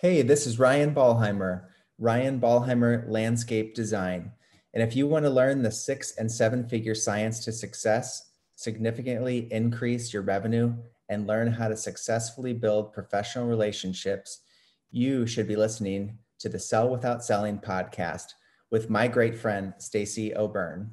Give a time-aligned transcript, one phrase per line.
[0.00, 1.66] Hey, this is Ryan Ballheimer,
[1.98, 4.32] Ryan Ballheimer Landscape Design.
[4.72, 9.46] And if you want to learn the six and seven figure science to success, significantly
[9.52, 10.74] increase your revenue,
[11.10, 14.40] and learn how to successfully build professional relationships,
[14.90, 18.32] you should be listening to the Sell Without Selling podcast
[18.70, 20.92] with my great friend, Stacy O'Byrne.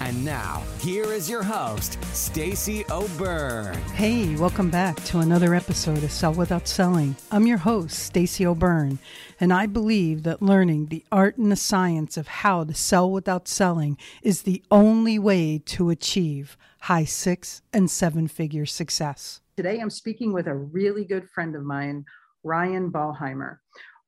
[0.00, 3.74] And now, here is your host, Stacy O'Byrne.
[3.94, 7.16] Hey, welcome back to another episode of Sell Without Selling.
[7.30, 8.98] I'm your host, Stacy O'Byrne,
[9.40, 13.48] and I believe that learning the art and the science of how to sell without
[13.48, 19.40] selling is the only way to achieve high six and seven figure success.
[19.56, 22.04] Today, I'm speaking with a really good friend of mine,
[22.44, 23.58] Ryan Ballheimer.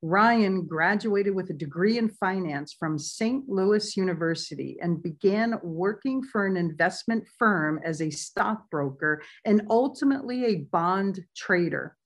[0.00, 3.48] Ryan graduated with a degree in finance from St.
[3.48, 10.58] Louis University and began working for an investment firm as a stockbroker and ultimately a
[10.70, 11.96] bond trader.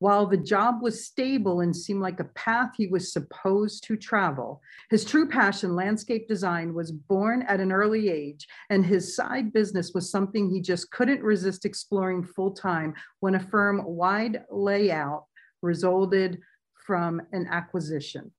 [0.00, 4.60] While the job was stable and seemed like a path he was supposed to travel,
[4.90, 9.92] his true passion, landscape design, was born at an early age, and his side business
[9.94, 15.24] was something he just couldn't resist exploring full time when a firm wide layout
[15.62, 16.40] resulted
[16.88, 18.32] from an acquisition.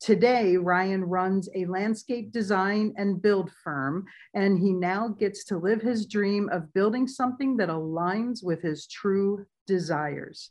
[0.00, 5.80] Today, Ryan runs a landscape design and build firm, and he now gets to live
[5.80, 10.50] his dream of building something that aligns with his true desires.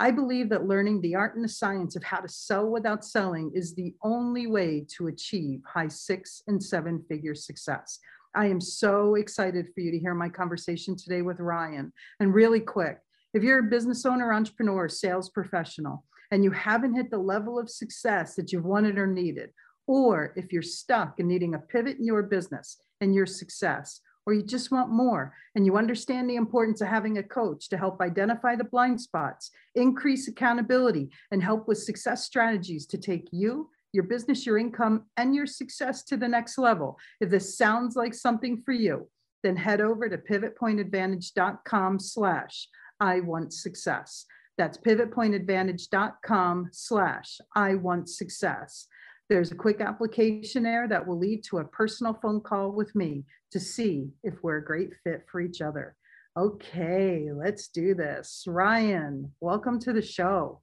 [0.00, 3.52] I believe that learning the art and the science of how to sell without selling
[3.54, 8.00] is the only way to achieve high six and seven figure success.
[8.34, 11.92] I am so excited for you to hear my conversation today with Ryan.
[12.18, 12.98] And really quick,
[13.32, 17.70] if you're a business owner, entrepreneur, sales professional, and you haven't hit the level of
[17.70, 19.50] success that you've wanted or needed,
[19.86, 24.34] or if you're stuck and needing a pivot in your business and your success, or
[24.34, 27.98] you just want more and you understand the importance of having a coach to help
[28.02, 34.04] identify the blind spots, increase accountability, and help with success strategies to take you, your
[34.04, 36.98] business, your income, and your success to the next level.
[37.22, 39.08] If this sounds like something for you,
[39.42, 42.68] then head over to pivotpointadvantage.com slash
[43.00, 44.26] I want success.
[44.58, 48.88] That's pivotpointadvantage.com slash I want success.
[49.28, 53.24] There's a quick application there that will lead to a personal phone call with me
[53.52, 55.94] to see if we're a great fit for each other.
[56.36, 58.44] Okay, let's do this.
[58.48, 60.60] Ryan, welcome to the show.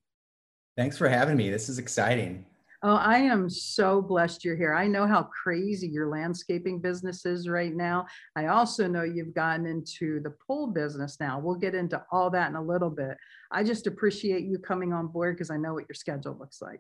[0.76, 1.50] Thanks for having me.
[1.50, 2.46] This is exciting.
[2.88, 4.76] Oh, I am so blessed you're here.
[4.76, 8.06] I know how crazy your landscaping business is right now.
[8.36, 11.40] I also know you've gotten into the pole business now.
[11.40, 13.18] We'll get into all that in a little bit.
[13.52, 16.80] I just appreciate you coming on board because I know what your schedule looks like.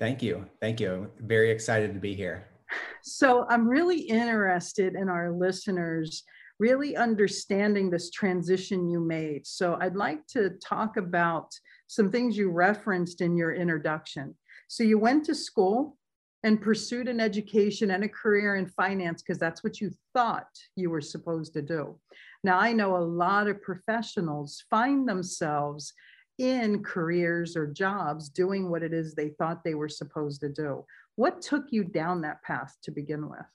[0.00, 0.44] Thank you.
[0.60, 1.08] Thank you.
[1.20, 2.48] Very excited to be here.
[3.02, 6.24] So, I'm really interested in our listeners
[6.58, 9.46] really understanding this transition you made.
[9.46, 11.48] So, I'd like to talk about
[11.86, 14.34] some things you referenced in your introduction.
[14.68, 15.96] So you went to school
[16.44, 20.90] and pursued an education and a career in finance because that's what you thought you
[20.90, 21.98] were supposed to do.
[22.44, 25.92] Now, I know a lot of professionals find themselves
[26.38, 30.84] in careers or jobs doing what it is they thought they were supposed to do.
[31.16, 33.46] What took you down that path to begin with?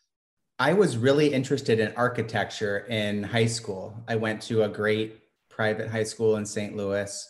[0.60, 3.96] I was really interested in architecture in high school.
[4.08, 6.76] I went to a great private high school in St.
[6.76, 7.30] Louis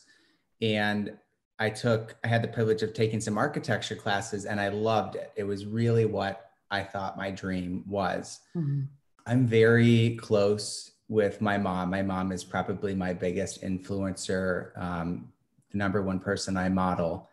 [0.61, 1.17] and
[1.59, 5.31] I took, I had the privilege of taking some architecture classes and I loved it.
[5.36, 8.40] It was really what I thought my dream was.
[8.56, 8.81] Mm-hmm.
[9.25, 11.92] I'm very close with my mom.
[11.92, 15.31] My mom is probably my biggest influencer, um,
[15.72, 17.30] the number one person I model.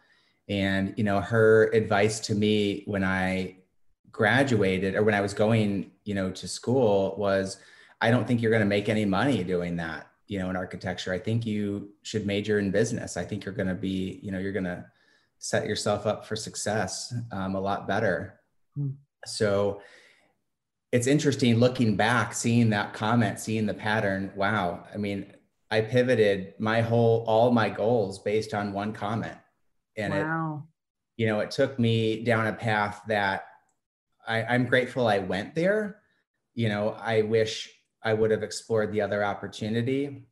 [0.48, 3.56] And, you know, her advice to me when I
[4.12, 7.58] graduated or when I was going, you know, to school was,
[8.00, 11.12] I don't think you're going to make any money doing that you know in architecture
[11.12, 13.16] i think you should major in business.
[13.16, 14.86] I think you're going to be you know you're going to
[15.38, 18.40] set yourself up for success um, a lot better.
[18.78, 18.94] Mm.
[19.26, 19.82] so
[20.92, 24.30] it's interesting looking back seeing that comment seeing the pattern.
[24.36, 24.84] Wow.
[24.94, 25.32] I mean
[25.72, 29.38] i pivoted my whole all my goals based on one comment.
[29.96, 30.62] And wow.
[31.16, 33.46] it you know it took me down a path that
[34.28, 36.02] I, i'm grateful i went there.
[36.54, 37.68] You know i wish
[38.02, 40.26] I would have explored the other opportunity.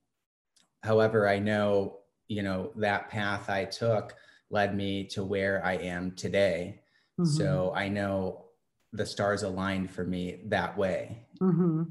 [0.82, 1.98] However, I know,
[2.28, 4.14] you know, that path I took
[4.50, 6.80] led me to where I am today.
[7.20, 7.30] Mm-hmm.
[7.30, 8.46] So I know
[8.92, 11.26] the stars aligned for me that way.
[11.40, 11.82] Mm-hmm.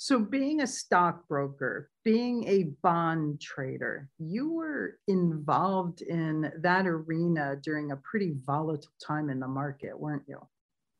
[0.00, 7.90] So, being a stockbroker, being a bond trader, you were involved in that arena during
[7.90, 10.38] a pretty volatile time in the market, weren't you?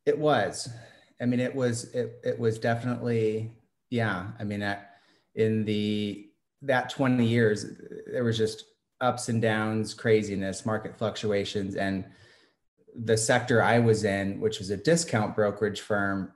[0.04, 0.68] It was.
[1.20, 1.84] I mean, it was.
[1.94, 3.52] It, it was definitely.
[3.90, 4.28] Yeah.
[4.38, 4.96] I mean, that
[5.34, 6.28] in the
[6.62, 7.66] that twenty years,
[8.06, 8.64] there was just
[9.00, 12.04] ups and downs, craziness, market fluctuations, and
[12.94, 16.32] the sector I was in, which was a discount brokerage firm,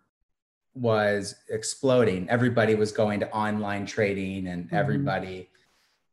[0.74, 2.28] was exploding.
[2.28, 4.76] Everybody was going to online trading, and mm-hmm.
[4.76, 5.50] everybody,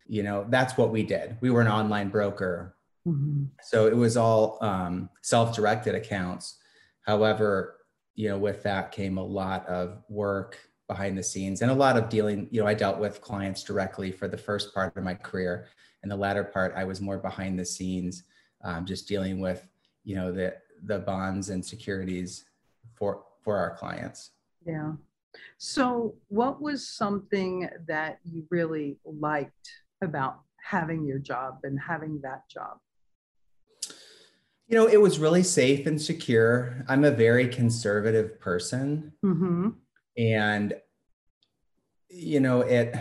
[0.08, 1.38] you know, that's what we did.
[1.42, 2.76] We were an online broker.
[3.08, 3.46] Mm-hmm.
[3.64, 6.58] So it was all um, self directed accounts.
[7.06, 7.78] However,
[8.16, 10.58] you know, with that came a lot of work
[10.90, 12.50] behind the scenes and a lot of dealing.
[12.52, 15.68] You know, I dealt with clients directly for the first part of my career.
[16.04, 18.24] And the latter part, I was more behind the scenes,
[18.64, 19.66] um, just dealing with,
[20.04, 22.46] you know, the the bonds and securities
[22.94, 24.32] for for our clients.
[24.66, 24.94] Yeah.
[25.58, 29.70] So, what was something that you really liked
[30.02, 32.78] about having your job and having that job?
[34.68, 36.86] You know, it was really safe and secure.
[36.88, 39.14] I'm a very conservative person.
[39.26, 39.70] Mm-hmm.
[40.19, 40.75] And,
[42.10, 42.95] you know, it,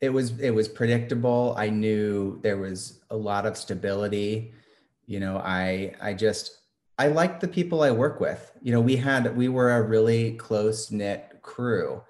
[0.00, 4.52] it was it was predictable i knew there was a lot of stability
[5.06, 6.58] you know i i just
[6.98, 8.50] I like the people I work with.
[8.60, 12.02] You know, we had we were a really close knit crew,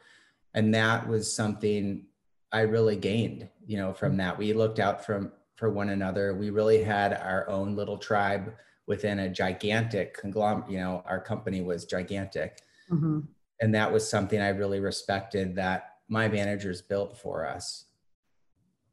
[0.55, 2.07] and that was something
[2.51, 3.49] I really gained.
[3.67, 6.35] You know, from that we looked out from for one another.
[6.35, 8.55] We really had our own little tribe
[8.87, 10.71] within a gigantic conglomerate.
[10.71, 13.21] You know, our company was gigantic, mm-hmm.
[13.61, 17.87] And that was something I really respected that my managers built for us.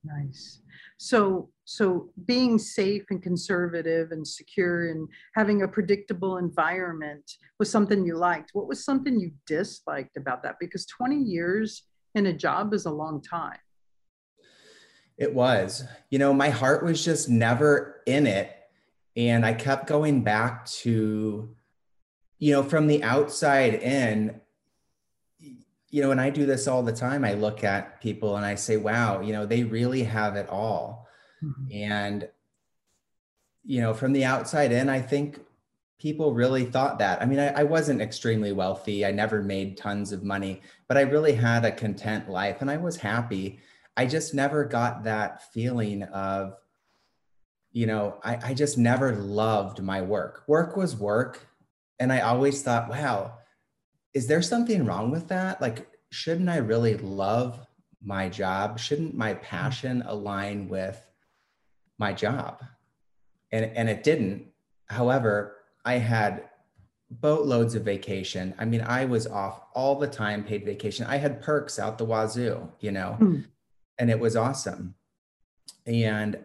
[0.04, 0.60] Nice.
[0.98, 7.30] So, so being safe and conservative and secure and having a predictable environment
[7.60, 8.52] was something you liked.
[8.54, 10.56] What was something you disliked about that?
[10.60, 11.84] Because 20 years
[12.14, 13.58] in a job is a long time.
[15.18, 15.86] It was.
[16.10, 18.52] You know, my heart was just never in it.
[19.18, 21.56] And I kept going back to,
[22.38, 24.42] you know, from the outside in,
[25.96, 27.24] you know, and I do this all the time.
[27.24, 31.08] I look at people and I say, wow, you know, they really have it all.
[31.42, 31.72] Mm-hmm.
[31.72, 32.30] And,
[33.64, 35.40] you know, from the outside in, I think
[35.98, 37.22] people really thought that.
[37.22, 39.06] I mean, I, I, wasn't extremely wealthy.
[39.06, 42.76] I never made tons of money, but I really had a content life and I
[42.76, 43.60] was happy.
[43.96, 46.58] I just never got that feeling of,
[47.72, 50.44] you know, I, I just never loved my work.
[50.46, 51.48] Work was work.
[52.02, 53.36] And I always thought, wow,
[54.16, 55.62] is there something wrong with that?
[55.62, 57.60] Like, shouldn't I really love
[58.02, 58.80] my job?
[58.80, 61.06] Shouldn't my passion align with
[62.00, 62.64] my job?
[63.52, 64.48] And, and it didn't.
[64.88, 66.46] However, I had
[67.12, 68.56] boatloads of vacation.
[68.58, 71.06] I mean, I was off all the time, paid vacation.
[71.06, 73.46] I had perks out the wazoo, you know, mm.
[74.00, 74.96] and it was awesome.
[75.86, 76.40] And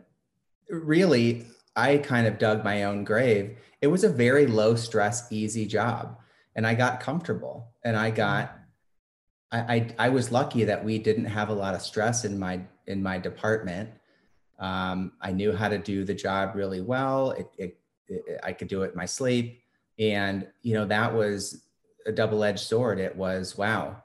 [0.68, 1.46] really,
[1.76, 3.58] I kind of dug my own grave.
[3.80, 6.19] It was a very low stress, easy job
[6.60, 8.54] and I got comfortable and I got
[9.50, 12.60] I, I, I was lucky that we didn't have a lot of stress in my
[12.86, 13.88] in my department.
[14.58, 17.30] Um, I knew how to do the job really well.
[17.30, 17.78] It, it,
[18.08, 19.62] it, I could do it in my sleep,
[19.98, 21.64] and you know that was
[22.04, 23.00] a double-edged sword.
[23.00, 24.02] It was wow,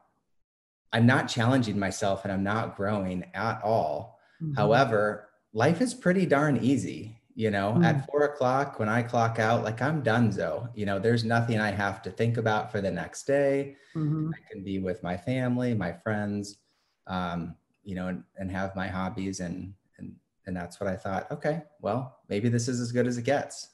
[0.93, 4.17] I'm not challenging myself and I'm not growing at all.
[4.41, 4.53] Mm-hmm.
[4.53, 7.83] However, life is pretty darn easy you know mm-hmm.
[7.83, 11.59] at four o'clock when i clock out like i'm done so you know there's nothing
[11.59, 13.75] i have to think about for the next day.
[13.95, 14.31] Mm-hmm.
[14.33, 16.57] i can be with my family my friends
[17.07, 20.15] um, you know and, and have my hobbies and and
[20.47, 23.69] and that's what i thought okay well maybe this is as good as it gets.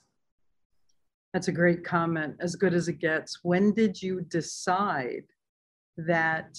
[1.34, 3.40] That's a great comment as good as it gets.
[3.44, 5.24] When did you decide
[5.98, 6.58] that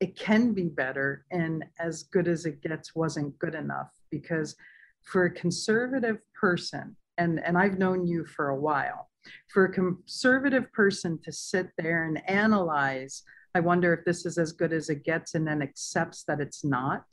[0.00, 3.92] it can be better and as good as it gets wasn't good enough?
[4.10, 4.56] Because
[5.04, 9.08] for a conservative person, and, and I've known you for a while,
[9.52, 13.22] for a conservative person to sit there and analyze,
[13.54, 16.64] I wonder if this is as good as it gets, and then accepts that it's
[16.64, 17.04] not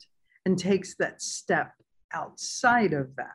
[0.44, 1.72] and takes that step
[2.12, 3.26] outside of that.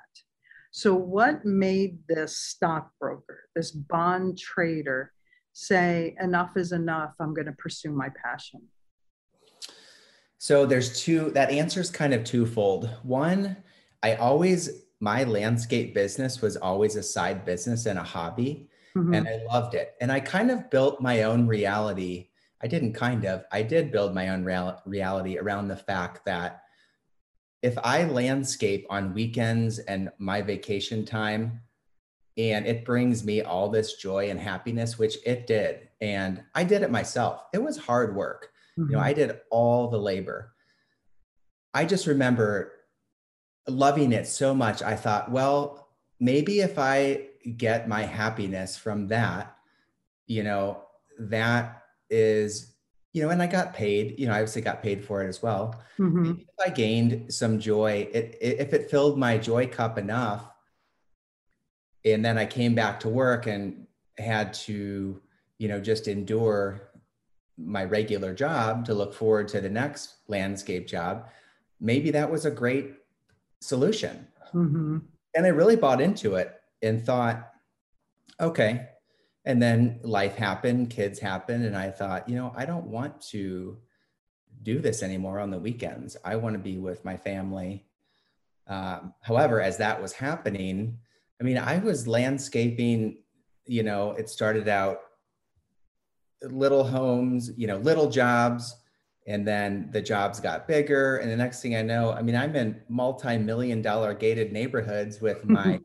[0.71, 5.13] So, what made this stockbroker, this bond trader,
[5.53, 8.61] say, enough is enough, I'm going to pursue my passion?
[10.37, 12.89] So, there's two, that answer is kind of twofold.
[13.03, 13.57] One,
[14.03, 18.69] I always, my landscape business was always a side business and a hobby.
[18.95, 19.13] Mm-hmm.
[19.13, 19.95] And I loved it.
[20.01, 22.29] And I kind of built my own reality.
[22.63, 26.63] I didn't kind of, I did build my own real, reality around the fact that
[27.61, 31.61] if I landscape on weekends and my vacation time,
[32.37, 35.89] and it brings me all this joy and happiness, which it did.
[36.01, 37.43] And I did it myself.
[37.51, 38.51] It was hard work.
[38.77, 38.91] Mm-hmm.
[38.91, 39.07] You know, mm-hmm.
[39.07, 40.53] I did all the labor.
[41.73, 42.73] I just remember
[43.67, 44.81] loving it so much.
[44.81, 49.55] I thought, well, maybe if I get my happiness from that,
[50.25, 50.83] you know,
[51.19, 52.73] that is,
[53.13, 55.41] you know, and I got paid, you know, I obviously got paid for it as
[55.41, 55.81] well.
[55.97, 56.31] Mm-hmm.
[56.39, 60.49] If I gained some joy, it, it, if it filled my joy cup enough,
[62.05, 65.19] and then I came back to work and had to,
[65.57, 66.91] you know, just endure
[67.57, 71.27] my regular job to look forward to the next landscape job,
[71.79, 72.93] maybe that was a great
[73.61, 74.27] solution.
[74.53, 74.99] Mm-hmm.
[75.35, 77.51] And I really bought into it and thought,
[78.39, 78.89] okay.
[79.45, 81.65] And then life happened, kids happened.
[81.65, 83.77] And I thought, you know, I don't want to
[84.63, 86.17] do this anymore on the weekends.
[86.25, 87.85] I want to be with my family.
[88.67, 90.97] Um, however, as that was happening,
[91.39, 93.19] I mean, I was landscaping,
[93.65, 94.99] you know, it started out
[96.41, 98.75] little homes, you know, little jobs.
[99.27, 101.17] And then the jobs got bigger.
[101.17, 105.21] And the next thing I know, I mean, I'm in multi million dollar gated neighborhoods
[105.21, 105.81] with my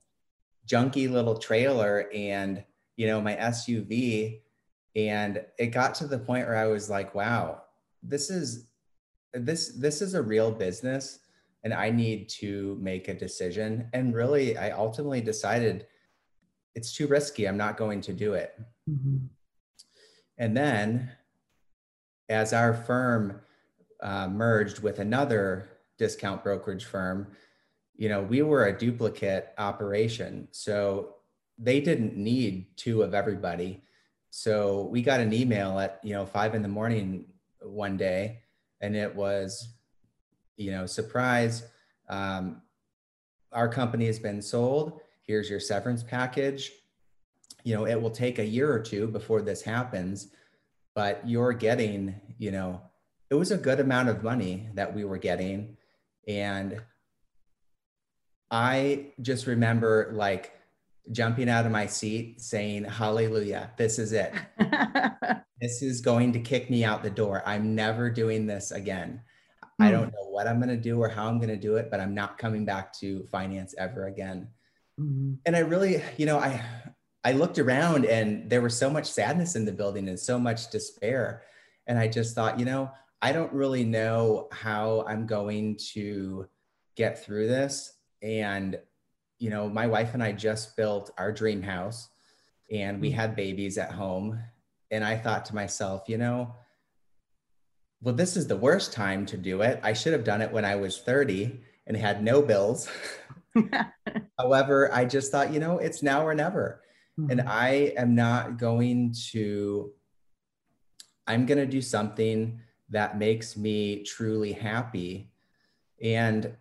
[0.66, 2.64] junky little trailer and,
[2.96, 4.40] you know, my SUV.
[4.94, 7.62] And it got to the point where I was like, wow,
[8.02, 8.68] this is
[9.34, 11.20] this this is a real business
[11.64, 13.88] and I need to make a decision.
[13.92, 15.86] And really, I ultimately decided
[16.74, 17.46] it's too risky.
[17.46, 18.58] I'm not going to do it.
[18.88, 19.26] Mm-hmm.
[20.38, 21.10] And then,
[22.28, 23.40] as our firm
[24.02, 27.28] uh, merged with another discount brokerage firm,
[27.96, 30.48] you know, we were a duplicate operation.
[30.50, 31.16] So
[31.58, 33.82] they didn't need two of everybody.
[34.30, 37.26] So we got an email at, you know, five in the morning
[37.60, 38.40] one day,
[38.80, 39.68] and it was,
[40.56, 41.64] you know, surprise.
[42.08, 42.62] Um,
[43.52, 45.00] our company has been sold.
[45.20, 46.72] Here's your severance package
[47.64, 50.28] you know, it will take a year or two before this happens,
[50.94, 52.80] but you're getting, you know,
[53.30, 55.76] it was a good amount of money that we were getting.
[56.28, 56.80] And
[58.50, 60.52] I just remember like
[61.10, 64.34] jumping out of my seat saying, Hallelujah, this is it.
[65.60, 67.42] this is going to kick me out the door.
[67.46, 69.22] I'm never doing this again.
[69.80, 69.84] Mm.
[69.84, 69.92] I hmm.
[69.92, 72.00] don't know what I'm going to do or how I'm going to do it, but
[72.00, 74.48] I'm not coming back to finance ever again.
[75.00, 75.34] Mm-hmm.
[75.46, 76.62] And I really, you know, I
[77.24, 80.70] I looked around and there was so much sadness in the building and so much
[80.70, 81.42] despair.
[81.86, 86.48] And I just thought, you know, I don't really know how I'm going to
[86.96, 87.92] get through this.
[88.22, 88.78] And,
[89.38, 92.08] you know, my wife and I just built our dream house
[92.70, 93.14] and we mm.
[93.14, 94.40] had babies at home.
[94.90, 96.54] And I thought to myself, you know,
[98.00, 99.78] well, this is the worst time to do it.
[99.82, 102.88] I should have done it when I was 30 and had no bills.
[104.38, 106.80] However, I just thought, you know, it's now or never.
[107.18, 107.30] Mm-hmm.
[107.30, 109.92] And I am not going to,
[111.26, 115.30] I'm going to do something that makes me truly happy.
[116.02, 116.56] And,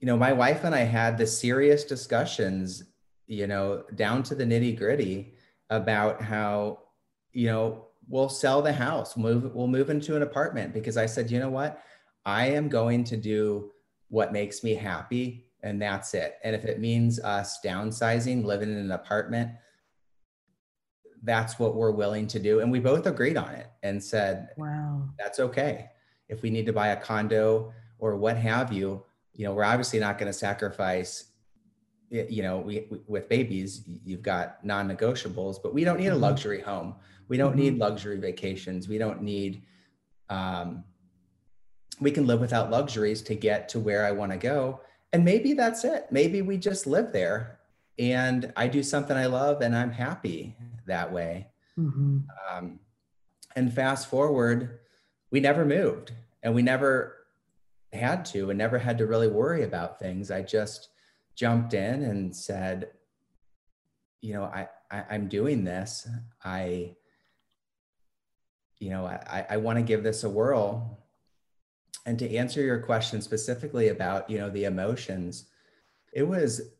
[0.00, 2.84] you know, my wife and I had the serious discussions,
[3.26, 5.34] you know, down to the nitty gritty
[5.70, 6.80] about how,
[7.32, 11.30] you know, we'll sell the house, move, we'll move into an apartment because I said,
[11.30, 11.82] you know what?
[12.26, 13.72] I am going to do
[14.08, 16.36] what makes me happy and that's it.
[16.44, 19.50] And if it means us downsizing, living in an apartment,
[21.22, 22.60] that's what we're willing to do.
[22.60, 25.88] And we both agreed on it and said, wow, that's okay.
[26.28, 29.02] If we need to buy a condo or what have you,
[29.32, 31.30] you know, we're obviously not going to sacrifice,
[32.10, 36.10] you know, we, we, with babies, you've got non negotiables, but we don't need a
[36.10, 36.20] mm-hmm.
[36.20, 36.94] luxury home.
[37.28, 37.60] We don't mm-hmm.
[37.60, 38.86] need luxury vacations.
[38.86, 39.62] We don't need,
[40.28, 40.84] um,
[42.00, 44.80] we can live without luxuries to get to where I want to go
[45.14, 46.08] and maybe that's it.
[46.10, 47.60] Maybe we just live there
[48.00, 50.56] and I do something I love and I'm happy
[50.86, 51.46] that way.
[51.78, 52.18] Mm-hmm.
[52.50, 52.80] Um,
[53.54, 54.80] and fast forward,
[55.30, 56.10] we never moved
[56.42, 57.14] and we never
[57.92, 60.32] had to and never had to really worry about things.
[60.32, 60.88] I just
[61.36, 62.90] jumped in and said,
[64.20, 66.08] you know, I, I am doing this.
[66.44, 66.96] I,
[68.80, 71.03] you know, I, I want to give this a whirl
[72.06, 75.46] and to answer your question specifically about you know the emotions
[76.12, 76.70] it was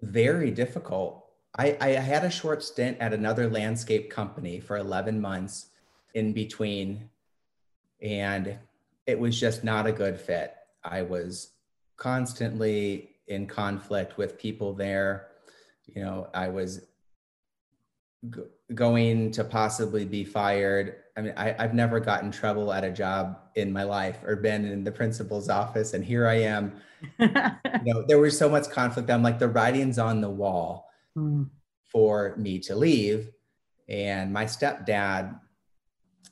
[0.00, 1.24] very difficult.
[1.58, 5.66] I, I had a short stint at another landscape company for 11 months
[6.14, 7.10] in between
[8.00, 8.58] and
[9.06, 10.54] it was just not a good fit.
[10.84, 11.50] I was
[11.96, 15.28] constantly in conflict with people there.
[15.86, 16.80] You know i was
[18.72, 20.96] going to possibly be fired.
[21.16, 24.64] I mean, I, have never gotten trouble at a job in my life or been
[24.64, 25.92] in the principal's office.
[25.92, 26.80] And here I am.
[27.18, 27.28] you
[27.84, 29.10] know, there was so much conflict.
[29.10, 31.48] I'm like, the writing's on the wall mm.
[31.84, 33.30] for me to leave.
[33.88, 35.38] And my stepdad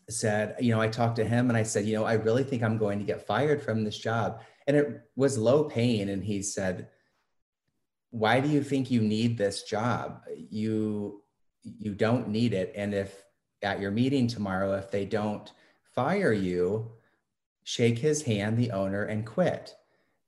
[0.08, 2.62] said, you know, I talked to him and I said, you know, I really think
[2.62, 4.40] I'm going to get fired from this job.
[4.66, 6.08] And it was low paying.
[6.08, 6.88] And he said,
[8.10, 10.22] why do you think you need this job?
[10.50, 11.21] You
[11.62, 12.72] you don't need it.
[12.76, 13.22] And if
[13.62, 15.50] at your meeting tomorrow, if they don't
[15.94, 16.90] fire you,
[17.64, 19.74] shake his hand, the owner, and quit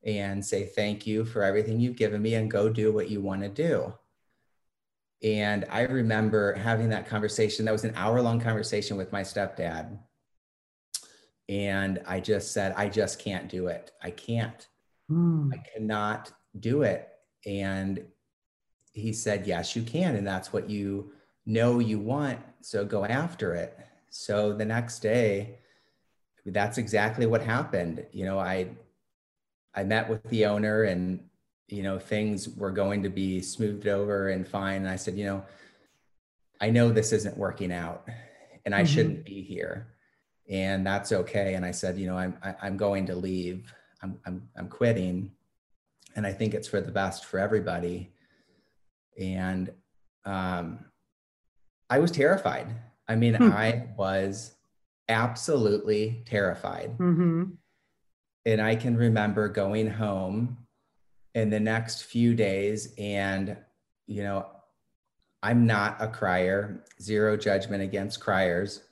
[0.04, 3.42] and say thank you for everything you've given me and go do what you want
[3.42, 3.92] to do.
[5.22, 7.64] And I remember having that conversation.
[7.64, 9.98] That was an hour long conversation with my stepdad.
[11.48, 13.92] And I just said, I just can't do it.
[14.02, 14.66] I can't.
[15.10, 15.50] Mm.
[15.54, 17.08] I cannot do it.
[17.46, 18.04] And
[18.92, 20.16] he said, Yes, you can.
[20.16, 21.13] And that's what you
[21.46, 22.38] know you want.
[22.60, 23.78] So go after it.
[24.10, 25.58] So the next day,
[26.46, 28.06] that's exactly what happened.
[28.12, 28.68] You know, I
[29.74, 31.20] I met with the owner and
[31.68, 35.24] you know things were going to be smoothed over and fine and i said you
[35.24, 35.42] know
[36.60, 38.06] i know this isn't working out
[38.64, 38.94] and i mm-hmm.
[38.94, 39.88] shouldn't be here
[40.48, 43.14] and that's okay and i said you know i'm I, am i am going to
[43.14, 43.72] leave
[44.02, 45.32] I'm, I'm i'm quitting
[46.16, 48.12] and i think it's for the best for everybody
[49.18, 49.72] and
[50.26, 50.84] um
[51.90, 52.66] i was terrified
[53.08, 53.50] i mean hmm.
[53.52, 54.52] i was
[55.08, 57.44] absolutely terrified mm-hmm.
[58.46, 60.56] and i can remember going home
[61.34, 62.94] in the next few days.
[62.96, 63.56] And,
[64.06, 64.46] you know,
[65.42, 68.82] I'm not a crier, zero judgment against criers.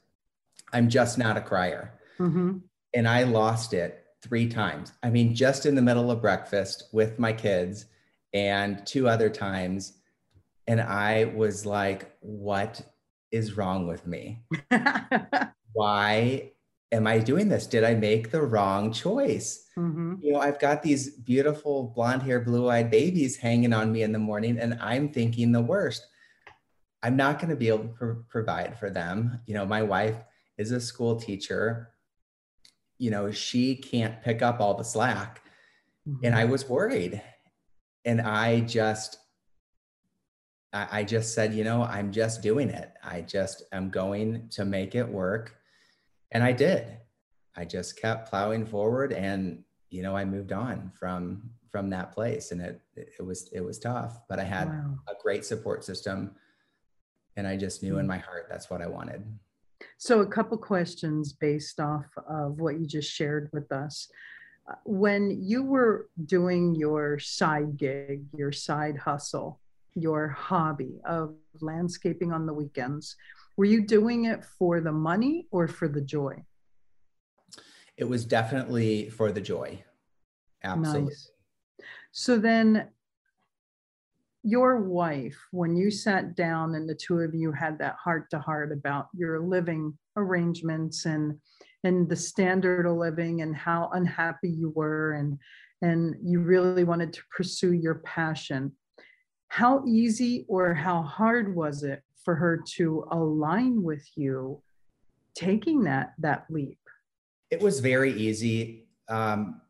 [0.72, 1.94] I'm just not a crier.
[2.18, 2.58] Mm-hmm.
[2.94, 4.92] And I lost it three times.
[5.02, 7.87] I mean, just in the middle of breakfast with my kids
[8.34, 9.94] and two other times.
[10.66, 12.81] And I was like, what
[13.31, 14.45] is wrong with me?
[15.73, 16.52] Why
[16.92, 17.66] am I doing this?
[17.66, 19.66] Did I make the wrong choice?
[19.76, 20.16] Mm-hmm.
[20.23, 24.12] You know, I've got these beautiful blonde hair, blue eyed babies hanging on me in
[24.12, 26.07] the morning, and I'm thinking the worst.
[27.02, 29.40] I'm not going to be able to pro- provide for them.
[29.47, 30.16] You know, my wife
[30.59, 31.90] is a school teacher.
[32.99, 35.42] You know, she can't pick up all the slack.
[36.09, 36.27] Mm-hmm.
[36.27, 37.20] And I was worried.
[38.05, 39.18] And I just,
[40.74, 42.94] I just said, you know, I'm just doing it.
[43.04, 45.54] I just am going to make it work
[46.32, 46.87] and I did.
[47.56, 52.50] I just kept plowing forward, and you know, I moved on from from that place,
[52.50, 54.98] and it it was it was tough, but I had wow.
[55.08, 56.35] a great support system,
[57.37, 58.08] and I just knew in mm.
[58.08, 59.24] my heart that's what I wanted.
[59.98, 64.08] So, a couple questions based off of what you just shared with us.
[64.85, 69.61] When you were doing your side gig, your side hustle,
[69.94, 73.16] your hobby of landscaping on the weekends,
[73.57, 76.42] were you doing it for the money or for the joy?
[77.96, 79.85] It was definitely for the joy.
[80.64, 81.11] Absolutely.
[81.11, 81.31] Nice.
[82.12, 82.88] So then
[84.42, 88.38] your wife, when you sat down and the two of you had that heart to
[88.38, 91.38] heart about your living arrangements and
[91.85, 95.38] and the standard of living and how unhappy you were and
[95.81, 98.72] and you really wanted to pursue your passion
[99.53, 104.62] how easy or how hard was it for her to align with you
[105.35, 106.79] taking that that leap?
[107.51, 108.87] It was very easy.
[109.11, 109.61] Um,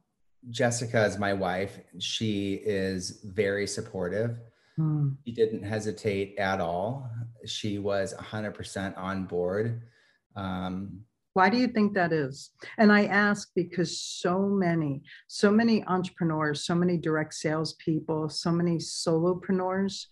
[0.51, 1.81] jessica is my wife.
[1.99, 4.39] She is very supportive.
[4.77, 5.11] Hmm.
[5.27, 7.11] she didn't hesitate at all.
[7.45, 9.83] She was 100% on board.
[10.37, 11.01] Um,
[11.35, 12.51] why do you think that is?
[12.79, 18.77] And I ask because so many, so many entrepreneurs, so many direct salespeople, so many
[18.77, 20.07] solopreneurs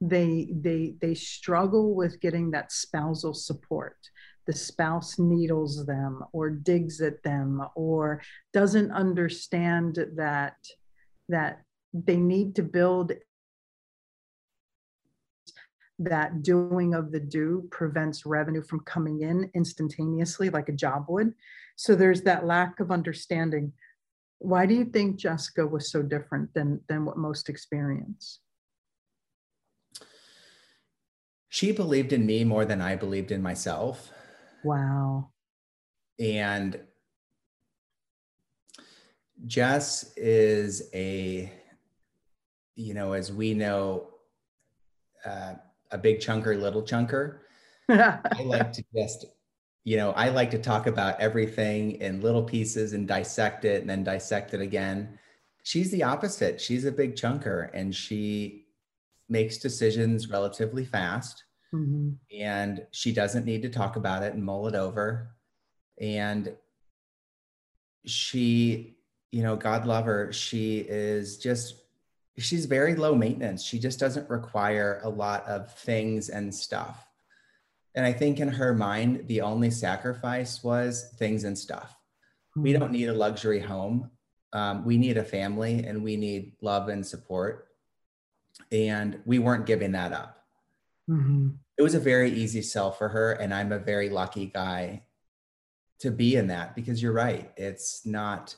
[0.00, 3.96] they they they struggle with getting that spousal support
[4.46, 10.56] the spouse needles them or digs at them or doesn't understand that
[11.28, 11.62] that
[11.92, 13.12] they need to build
[15.98, 21.32] that doing of the do prevents revenue from coming in instantaneously like a job would
[21.76, 23.72] so there's that lack of understanding
[24.38, 28.40] why do you think jessica was so different than than what most experience
[31.56, 34.12] she believed in me more than I believed in myself.
[34.62, 35.30] Wow.
[36.18, 36.78] And
[39.46, 41.50] Jess is a,
[42.74, 44.08] you know, as we know,
[45.24, 45.54] uh,
[45.90, 47.38] a big chunker, little chunker.
[47.88, 49.26] I like to just,
[49.84, 53.90] you know, I like to talk about everything in little pieces and dissect it and
[53.90, 55.18] then dissect it again.
[55.62, 56.60] She's the opposite.
[56.60, 58.66] She's a big chunker and she
[59.28, 61.44] makes decisions relatively fast
[61.76, 62.10] Mm-hmm.
[62.38, 65.34] And she doesn't need to talk about it and mull it over.
[66.00, 66.54] And
[68.04, 68.96] she,
[69.32, 71.74] you know, God love her, she is just,
[72.38, 73.62] she's very low maintenance.
[73.62, 77.06] She just doesn't require a lot of things and stuff.
[77.94, 81.96] And I think in her mind, the only sacrifice was things and stuff.
[82.54, 84.10] We don't need a luxury home.
[84.52, 87.68] Um, we need a family and we need love and support.
[88.70, 90.44] And we weren't giving that up.
[91.08, 91.48] Mm-hmm.
[91.78, 93.32] It was a very easy sell for her.
[93.32, 95.02] And I'm a very lucky guy
[96.00, 97.50] to be in that because you're right.
[97.56, 98.56] It's not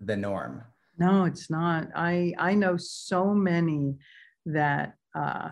[0.00, 0.62] the norm.
[0.98, 1.88] No, it's not.
[1.94, 3.96] I I know so many
[4.46, 5.50] that uh,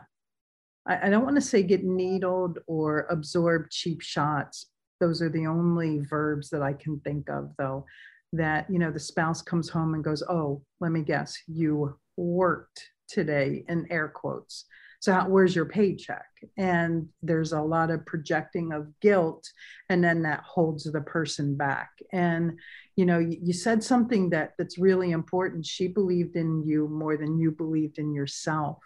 [0.87, 4.67] I, I don't want to say get needled or absorb cheap shots.
[5.01, 7.85] Those are the only verbs that I can think of, though.
[8.33, 12.91] That you know the spouse comes home and goes, "Oh, let me guess, you worked
[13.09, 14.65] today," in air quotes
[15.05, 16.25] so how, where's your paycheck
[16.57, 19.47] and there's a lot of projecting of guilt
[19.91, 22.59] and then that holds the person back and
[22.97, 27.17] you know you, you said something that that's really important she believed in you more
[27.17, 28.79] than you believed in yourself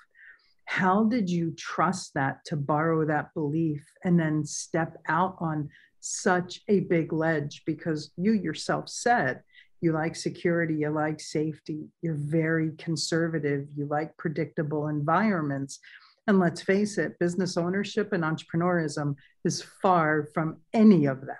[0.66, 5.68] how did you trust that to borrow that belief and then step out on
[6.00, 9.42] such a big ledge because you yourself said
[9.80, 15.78] you like security, you like safety, you're very conservative, you like predictable environments.
[16.26, 21.36] And let's face it, business ownership and entrepreneurism is far from any of that.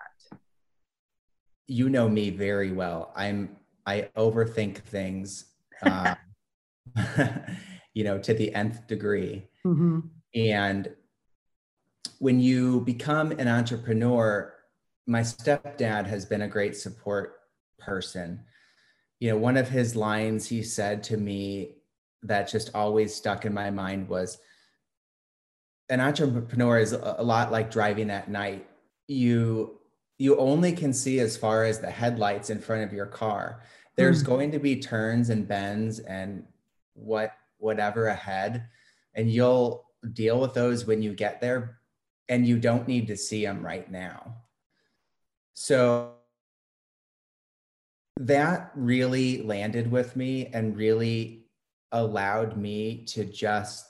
[1.69, 3.13] You know me very well.
[3.15, 5.47] I'm I overthink things,
[5.83, 6.15] uh,
[7.95, 9.47] you know, to the nth degree.
[9.65, 10.01] Mm-hmm.
[10.35, 10.91] And
[12.19, 14.55] when you become an entrepreneur,
[15.07, 17.41] my stepdad has been a great support
[17.79, 18.45] person.
[19.21, 21.77] You know, one of his lines he said to me
[22.23, 24.39] that just always stuck in my mind was
[25.89, 28.69] an entrepreneur is a lot like driving at night.
[29.07, 29.81] You
[30.19, 33.63] you only can see as far as the headlights in front of your car.
[33.97, 34.27] There's mm.
[34.27, 36.45] going to be turns and bends and
[36.95, 38.69] what whatever ahead
[39.15, 41.79] and you'll deal with those when you get there
[42.29, 44.37] and you don't need to see them right now.
[45.55, 46.13] So
[48.19, 51.47] that really landed with me and really
[51.91, 53.87] allowed me to just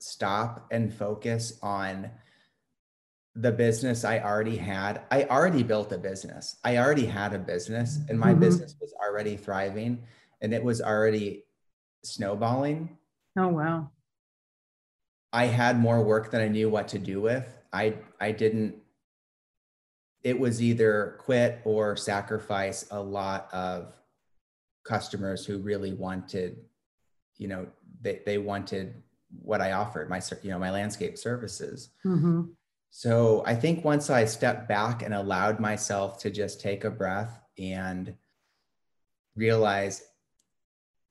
[0.00, 2.10] stop and focus on
[3.36, 5.02] the business I already had.
[5.10, 6.56] I already built a business.
[6.64, 8.40] I already had a business, and my mm-hmm.
[8.40, 10.04] business was already thriving
[10.44, 11.44] and it was already
[12.02, 12.98] snowballing.
[13.38, 13.90] Oh, wow.
[15.32, 17.48] I had more work than I knew what to do with.
[17.72, 18.76] I I didn't
[20.22, 23.92] it was either quit or sacrifice a lot of
[24.84, 26.58] customers who really wanted,
[27.36, 27.66] you know,
[28.00, 29.02] they, they wanted
[29.42, 31.88] what I offered, my you know my landscape services.
[32.04, 32.42] Mm-hmm.
[32.96, 37.40] So I think once I stepped back and allowed myself to just take a breath
[37.58, 38.14] and
[39.34, 40.00] realize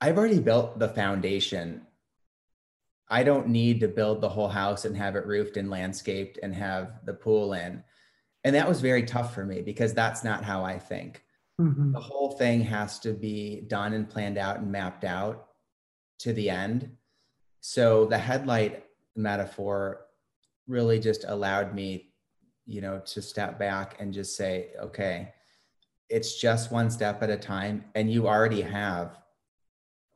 [0.00, 1.82] I've already built the foundation.
[3.10, 6.54] I don't need to build the whole house and have it roofed and landscaped and
[6.54, 7.84] have the pool in.
[8.44, 11.22] And that was very tough for me because that's not how I think.
[11.60, 11.92] Mm-hmm.
[11.92, 15.48] The whole thing has to be done and planned out and mapped out
[16.20, 16.96] to the end
[17.60, 20.03] so the headlight metaphor
[20.66, 22.10] really just allowed me
[22.66, 25.32] you know to step back and just say okay
[26.08, 29.18] it's just one step at a time and you already have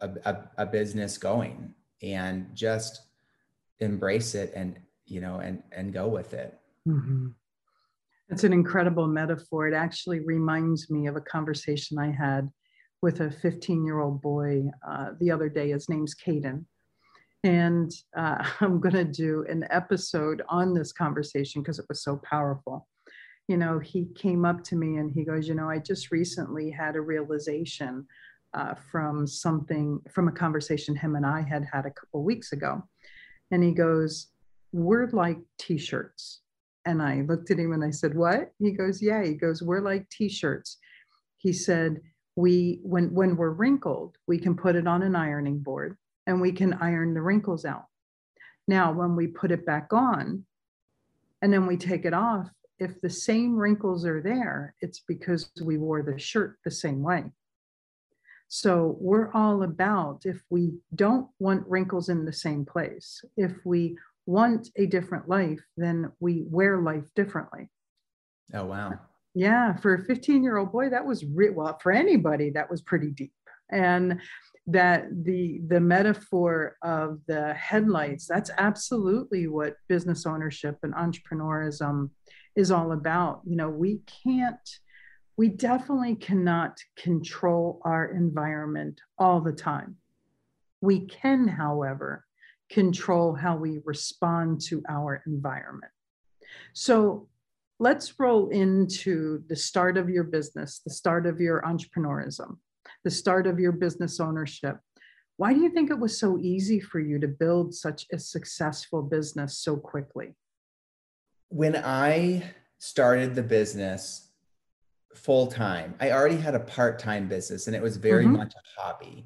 [0.00, 3.02] a, a, a business going and just
[3.80, 6.58] embrace it and you know and and go with it.
[6.86, 7.28] Mm-hmm.
[8.30, 9.68] it's an incredible metaphor.
[9.68, 12.48] It actually reminds me of a conversation i had
[13.02, 15.70] with a 15 year old boy uh, the other day.
[15.70, 16.64] His name's caden
[17.44, 22.20] and uh, I'm going to do an episode on this conversation because it was so
[22.24, 22.88] powerful.
[23.48, 26.70] You know, he came up to me and he goes, You know, I just recently
[26.70, 28.06] had a realization
[28.54, 32.82] uh, from something, from a conversation him and I had had a couple weeks ago.
[33.50, 34.28] And he goes,
[34.72, 36.42] We're like t shirts.
[36.84, 38.52] And I looked at him and I said, What?
[38.58, 39.24] He goes, Yeah.
[39.24, 40.76] He goes, We're like t shirts.
[41.38, 42.00] He said,
[42.36, 45.96] we when when we're wrinkled we can put it on an ironing board
[46.28, 47.86] and we can iron the wrinkles out.
[48.68, 50.44] Now, when we put it back on
[51.40, 55.78] and then we take it off, if the same wrinkles are there, it's because we
[55.78, 57.24] wore the shirt the same way.
[58.48, 63.96] So we're all about if we don't want wrinkles in the same place, if we
[64.26, 67.70] want a different life, then we wear life differently.
[68.52, 69.00] Oh, wow.
[69.34, 69.76] Yeah.
[69.76, 73.10] For a 15 year old boy, that was re- well, for anybody, that was pretty
[73.10, 73.32] deep.
[73.70, 74.20] And
[74.68, 82.10] that the the metaphor of the headlights that's absolutely what business ownership and entrepreneurism
[82.54, 83.40] is all about.
[83.44, 84.68] You know we can't
[85.38, 89.96] we definitely cannot control our environment all the time.
[90.82, 92.26] We can however
[92.68, 95.92] control how we respond to our environment.
[96.74, 97.28] So
[97.78, 102.58] let's roll into the start of your business the start of your entrepreneurism
[103.08, 104.76] the start of your business ownership.
[105.38, 109.00] Why do you think it was so easy for you to build such a successful
[109.00, 110.34] business so quickly?
[111.48, 112.42] When I
[112.76, 114.28] started the business
[115.14, 118.36] full time, I already had a part time business and it was very mm-hmm.
[118.36, 119.24] much a hobby.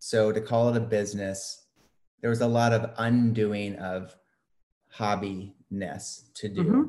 [0.00, 1.66] So to call it a business,
[2.22, 4.16] there was a lot of undoing of
[4.98, 6.64] hobbyness to do.
[6.64, 6.82] Mm-hmm.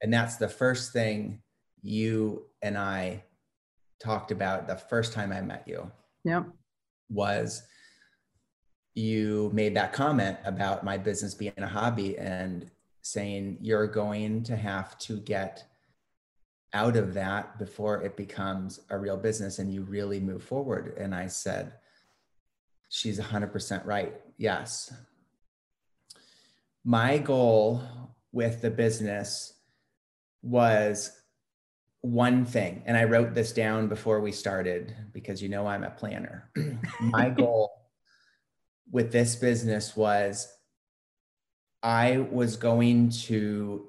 [0.00, 1.42] And that's the first thing
[1.82, 3.24] you and I
[4.02, 5.90] talked about the first time I met you.
[6.24, 6.46] Yep.
[7.10, 7.62] Was
[8.94, 12.70] you made that comment about my business being a hobby and
[13.02, 15.64] saying you're going to have to get
[16.74, 20.94] out of that before it becomes a real business and you really move forward.
[20.98, 21.74] And I said,
[22.88, 24.14] she's 100% right.
[24.38, 24.92] Yes.
[26.84, 27.82] My goal
[28.32, 29.54] with the business
[30.42, 31.21] was
[32.02, 35.90] one thing, and I wrote this down before we started because you know I'm a
[35.90, 36.50] planner.
[37.00, 37.70] My goal
[38.90, 40.52] with this business was
[41.82, 43.88] I was going to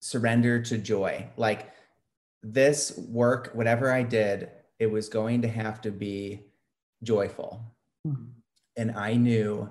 [0.00, 1.26] surrender to joy.
[1.36, 1.72] Like
[2.42, 6.42] this work, whatever I did, it was going to have to be
[7.02, 7.64] joyful.
[8.06, 8.24] Mm-hmm.
[8.76, 9.70] And I knew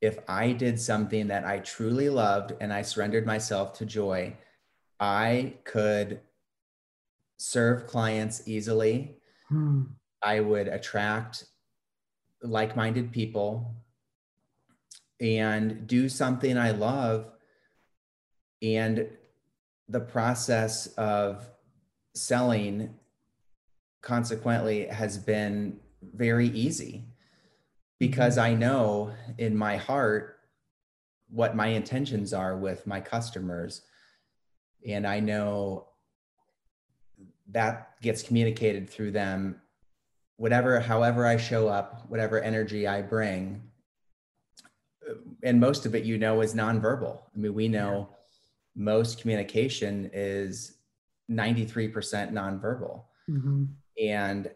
[0.00, 4.36] if I did something that I truly loved and I surrendered myself to joy,
[5.00, 6.20] I could
[7.36, 9.16] serve clients easily.
[9.48, 9.82] Hmm.
[10.22, 11.44] I would attract
[12.42, 13.74] like minded people
[15.20, 17.26] and do something I love.
[18.62, 19.08] And
[19.88, 21.46] the process of
[22.14, 22.94] selling,
[24.02, 27.04] consequently, has been very easy
[27.98, 30.38] because I know in my heart
[31.28, 33.82] what my intentions are with my customers.
[34.86, 35.88] And I know
[37.50, 39.60] that gets communicated through them
[40.36, 43.62] whatever however i show up whatever energy i bring
[45.42, 48.16] and most of it you know is nonverbal i mean we know yeah.
[48.84, 50.78] most communication is
[51.30, 51.92] 93%
[52.32, 53.64] nonverbal mm-hmm.
[53.98, 54.50] and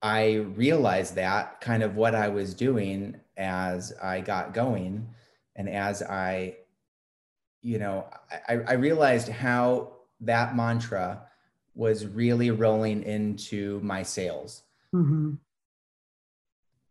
[0.00, 5.08] i realized that kind of what i was doing as i got going
[5.56, 6.56] and as i
[7.60, 8.06] you know
[8.48, 11.22] i, I realized how that mantra
[11.74, 14.62] was really rolling into my sales.
[14.94, 15.34] Mm-hmm.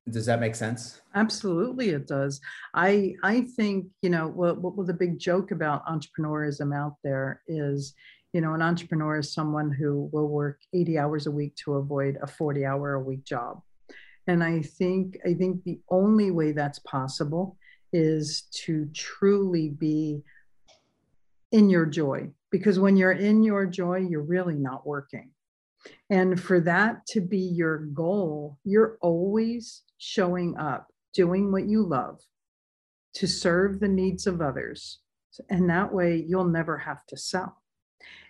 [0.10, 1.00] Does that make sense?
[1.16, 2.42] Absolutely, it does.
[2.74, 7.94] I I think you know what what the big joke about entrepreneurism out there is
[8.34, 12.18] you know an entrepreneur is someone who will work 80 hours a week to avoid
[12.22, 13.62] a 40 hour a week job
[14.28, 17.58] and i think i think the only way that's possible
[17.94, 20.24] is to truly be
[21.52, 25.32] in your joy because when you're in your joy, you're really not working.
[26.12, 30.86] And for that to be your goal, you're always showing up,
[31.16, 32.20] doing what you love
[33.16, 35.00] to serve the needs of others.
[35.50, 37.58] And that way you'll never have to sell.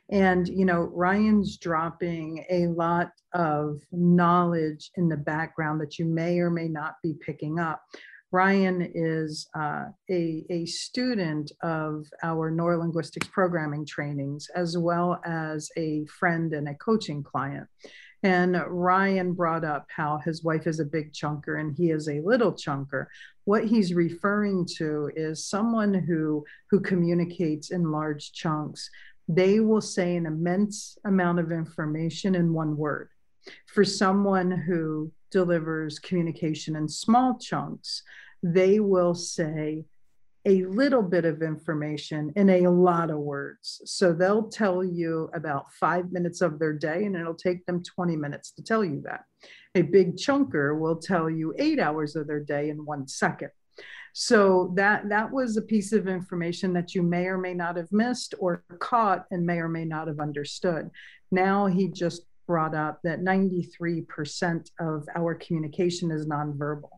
[0.10, 6.40] And, you know, Ryan's dropping a lot of knowledge in the background that you may
[6.40, 7.82] or may not be picking up.
[8.34, 16.04] Ryan is uh, a, a student of our neurolinguistics programming trainings, as well as a
[16.06, 17.68] friend and a coaching client.
[18.24, 22.22] And Ryan brought up how his wife is a big chunker and he is a
[22.22, 23.06] little chunker.
[23.44, 28.90] What he's referring to is someone who, who communicates in large chunks.
[29.28, 33.10] They will say an immense amount of information in one word.
[33.68, 38.04] For someone who delivers communication in small chunks,
[38.42, 39.84] they will say
[40.46, 43.82] a little bit of information in a lot of words.
[43.86, 48.16] So they'll tell you about five minutes of their day, and it'll take them 20
[48.18, 49.24] minutes to tell you that.
[49.76, 53.50] A big chunker will tell you eight hours of their day in one second.
[54.14, 57.92] So that that was a piece of information that you may or may not have
[57.92, 60.92] missed or caught and may or may not have understood.
[61.32, 66.90] Now he just brought up that 93% of our communication is nonverbal.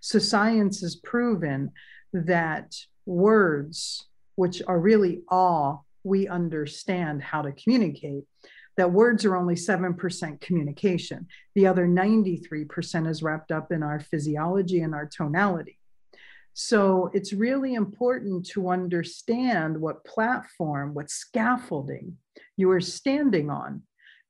[0.00, 1.72] So science has proven
[2.12, 4.06] that words,
[4.36, 8.24] which are really all we understand how to communicate,
[8.76, 11.26] that words are only 7% communication.
[11.54, 15.78] The other 93% is wrapped up in our physiology and our tonality.
[16.58, 22.16] So it's really important to understand what platform, what scaffolding
[22.56, 23.82] you are standing on.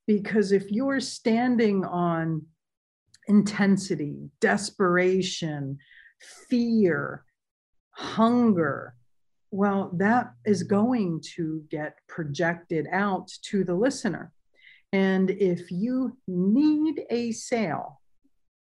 [0.07, 2.47] Because if you're standing on
[3.29, 5.79] intensity, desperation,
[6.49, 7.25] fear,
[7.91, 8.95] hunger,
[9.51, 14.33] well, that is going to get projected out to the listener.
[14.93, 18.01] And if you need a sale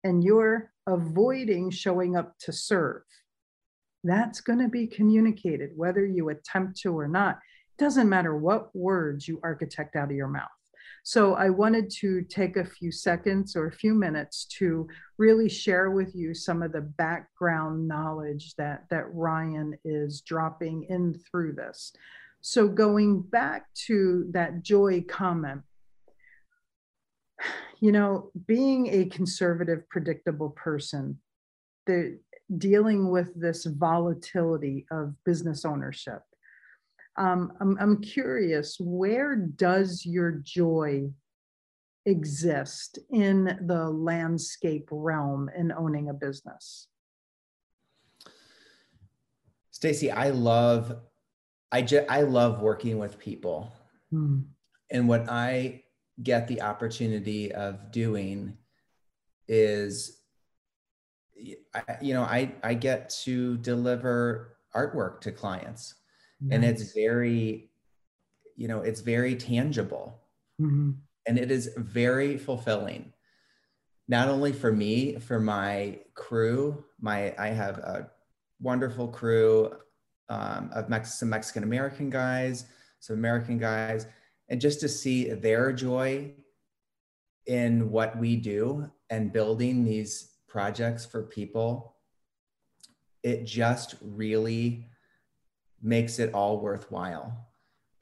[0.04, 3.04] and you're avoiding showing up to serve,
[4.04, 7.36] that's going to be communicated whether you attempt to or not.
[7.36, 10.50] It doesn't matter what words you architect out of your mouth.
[11.04, 14.88] So I wanted to take a few seconds or a few minutes to
[15.18, 21.16] really share with you some of the background knowledge that, that Ryan is dropping in
[21.30, 21.94] through this.
[22.42, 25.62] So going back to that joy comment,
[27.80, 31.20] you know, being a conservative, predictable person,
[31.88, 32.20] the
[32.58, 36.22] dealing with this volatility of business ownership
[37.18, 41.10] um, I'm, I'm curious, where does your joy
[42.06, 46.88] exist in the landscape realm in owning a business?
[49.72, 50.96] Stacy, I love,
[51.72, 53.74] I just, I love working with people.
[54.10, 54.42] Hmm.
[54.90, 55.84] And what I
[56.22, 58.58] get the opportunity of doing
[59.48, 60.18] is,
[61.74, 65.96] I, you know, I, I get to deliver artwork to clients
[66.42, 66.56] nice.
[66.56, 67.70] and it's very
[68.56, 70.20] you know it's very tangible
[70.60, 70.92] mm-hmm.
[71.28, 73.14] and it is very fulfilling
[74.08, 78.10] not only for me for my crew my i have a
[78.60, 79.72] wonderful crew
[80.30, 82.66] um, of Mex- some mexican american guys
[83.00, 84.06] some american guys
[84.50, 86.32] and just to see their joy
[87.46, 91.96] in what we do and building these projects for people
[93.24, 94.88] it just really
[95.82, 97.48] makes it all worthwhile.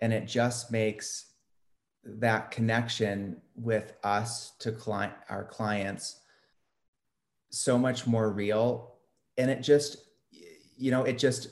[0.01, 1.29] And it just makes
[2.03, 6.21] that connection with us to client our clients
[7.49, 8.95] so much more real
[9.37, 9.97] and it just
[10.77, 11.49] you know it just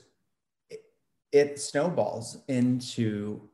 [0.69, 0.79] it,
[1.31, 3.49] it snowballs into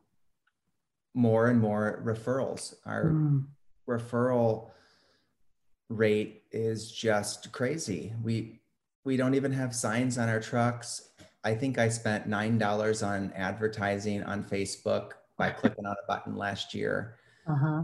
[1.14, 3.46] more and more referrals our mm.
[3.88, 4.70] referral
[5.90, 8.60] rate is just crazy we
[9.06, 11.10] we don't even have signs on our trucks
[11.44, 16.36] I think I spent nine dollars on advertising on Facebook by clicking on a button
[16.36, 17.16] last year.
[17.48, 17.84] Uh-huh.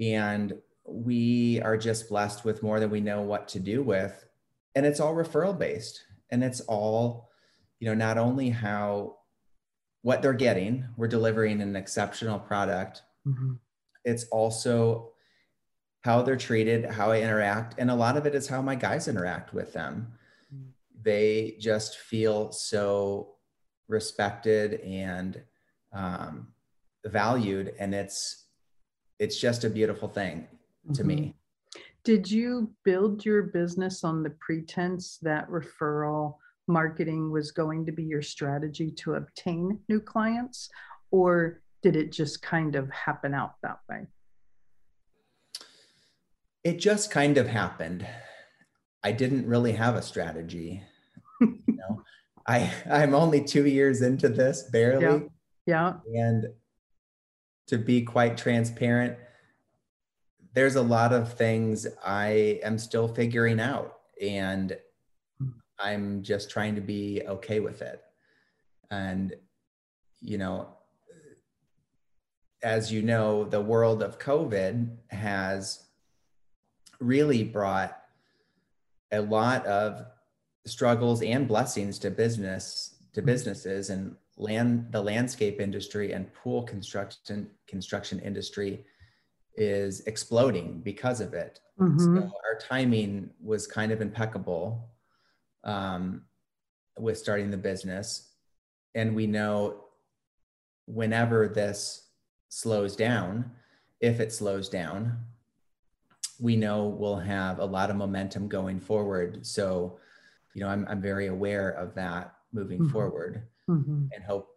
[0.00, 0.54] And
[0.86, 4.24] we are just blessed with more than we know what to do with.
[4.74, 6.02] And it's all referral based.
[6.30, 7.30] And it's all,
[7.80, 9.16] you know, not only how
[10.02, 13.02] what they're getting, we're delivering an exceptional product.
[13.26, 13.54] Mm-hmm.
[14.04, 15.12] It's also
[16.02, 17.74] how they're treated, how I interact.
[17.76, 20.12] And a lot of it is how my guys interact with them
[21.08, 23.36] they just feel so
[23.88, 25.42] respected and
[25.94, 26.48] um,
[27.06, 28.48] valued and it's
[29.18, 30.46] it's just a beautiful thing
[30.92, 31.08] to mm-hmm.
[31.08, 31.34] me
[32.04, 38.04] did you build your business on the pretense that referral marketing was going to be
[38.04, 40.68] your strategy to obtain new clients
[41.10, 44.06] or did it just kind of happen out that way
[46.64, 48.06] it just kind of happened
[49.02, 50.82] I didn't really have a strategy.
[52.48, 55.28] I I'm only two years into this, barely.
[55.66, 55.94] Yeah.
[56.06, 56.22] yeah.
[56.24, 56.46] And
[57.66, 59.18] to be quite transparent,
[60.54, 64.76] there's a lot of things I am still figuring out, and
[65.78, 68.02] I'm just trying to be okay with it.
[68.90, 69.34] And
[70.20, 70.68] you know,
[72.62, 75.84] as you know, the world of COVID has
[76.98, 77.96] really brought
[79.12, 80.06] a lot of
[80.68, 83.26] struggles and blessings to business to mm-hmm.
[83.26, 88.84] businesses and land the landscape industry and pool construction construction industry
[89.56, 91.58] is exploding because of it.
[91.80, 92.16] Mm-hmm.
[92.16, 94.88] So our timing was kind of impeccable
[95.64, 96.22] um,
[96.96, 98.30] with starting the business,
[98.94, 99.84] and we know
[100.86, 102.08] whenever this
[102.48, 103.50] slows down,
[104.00, 105.18] if it slows down,
[106.40, 109.44] we know we'll have a lot of momentum going forward.
[109.44, 109.98] So,
[110.58, 112.90] you know, I'm, I'm very aware of that moving mm-hmm.
[112.90, 114.06] forward mm-hmm.
[114.12, 114.48] and hope,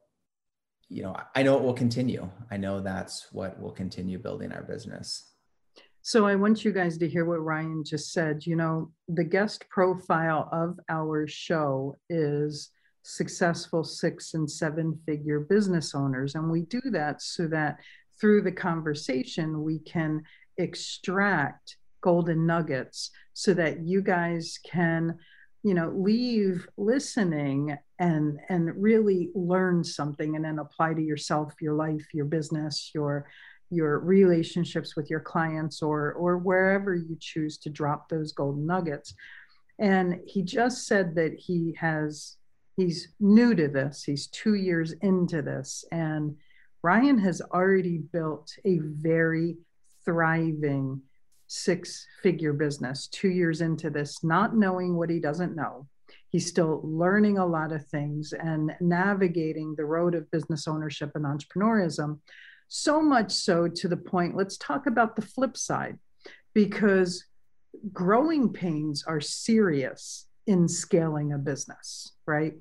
[0.89, 2.27] you know, I know it will continue.
[2.49, 5.33] I know that's what will continue building our business.
[6.01, 8.47] So I want you guys to hear what Ryan just said.
[8.47, 12.71] You know, the guest profile of our show is
[13.03, 16.33] successful six and seven figure business owners.
[16.33, 17.77] And we do that so that
[18.19, 20.23] through the conversation, we can
[20.57, 25.19] extract golden nuggets so that you guys can
[25.63, 31.75] you know leave listening and and really learn something and then apply to yourself your
[31.75, 33.27] life your business your
[33.71, 39.13] your relationships with your clients or or wherever you choose to drop those golden nuggets.
[39.79, 42.35] And he just said that he has
[42.75, 44.03] he's new to this.
[44.03, 45.85] He's 2 years into this.
[45.91, 46.35] And
[46.83, 49.57] Ryan has already built a very
[50.03, 51.01] thriving
[51.51, 55.85] six figure business two years into this, not knowing what he doesn't know.
[56.29, 61.25] He's still learning a lot of things and navigating the road of business ownership and
[61.25, 62.19] entrepreneurism.
[62.69, 65.99] So much so to the point, let's talk about the flip side,
[66.53, 67.25] because
[67.91, 72.53] growing pains are serious in scaling a business, right?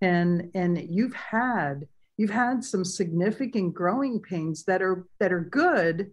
[0.00, 6.12] And and you've had you've had some significant growing pains that are that are good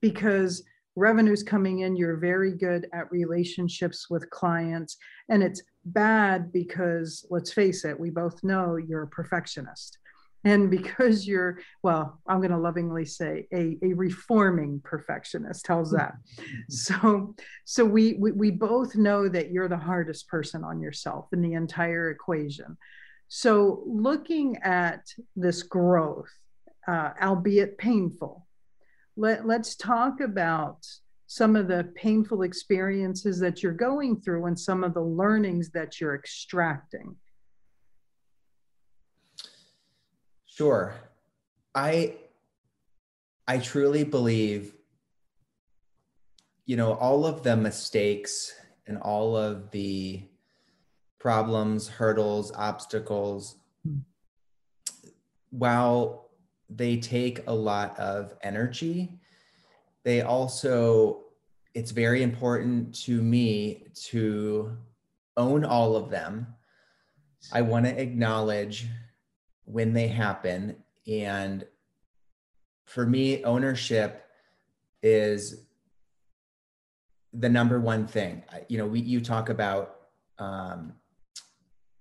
[0.00, 0.62] because
[0.96, 4.96] revenues coming in, you're very good at relationships with clients.
[5.28, 9.98] And it's bad because, let's face it, we both know you're a perfectionist.
[10.44, 15.66] And because you're, well, I'm going to lovingly say a, a reforming perfectionist.
[15.66, 16.14] How's that?
[16.68, 17.34] so,
[17.64, 21.54] so we, we, we both know that you're the hardest person on yourself in the
[21.54, 22.76] entire equation.
[23.28, 26.28] So, looking at this growth,
[26.86, 28.46] uh, albeit painful,
[29.16, 30.86] let, let's talk about
[31.26, 36.00] some of the painful experiences that you're going through and some of the learnings that
[36.00, 37.16] you're extracting.
[40.46, 40.94] Sure.
[41.74, 42.14] I
[43.48, 44.72] I truly believe
[46.66, 48.54] you know all of the mistakes
[48.86, 50.22] and all of the
[51.18, 53.98] problems, hurdles, obstacles hmm.
[55.50, 56.23] while
[56.76, 59.18] they take a lot of energy.
[60.04, 61.22] They also,
[61.74, 64.76] it's very important to me to
[65.36, 66.46] own all of them.
[67.52, 68.86] I want to acknowledge
[69.64, 70.76] when they happen.
[71.06, 71.64] And
[72.86, 74.24] for me, ownership
[75.02, 75.66] is
[77.32, 78.42] the number one thing.
[78.68, 79.96] You know, we, you talk about
[80.38, 80.94] um,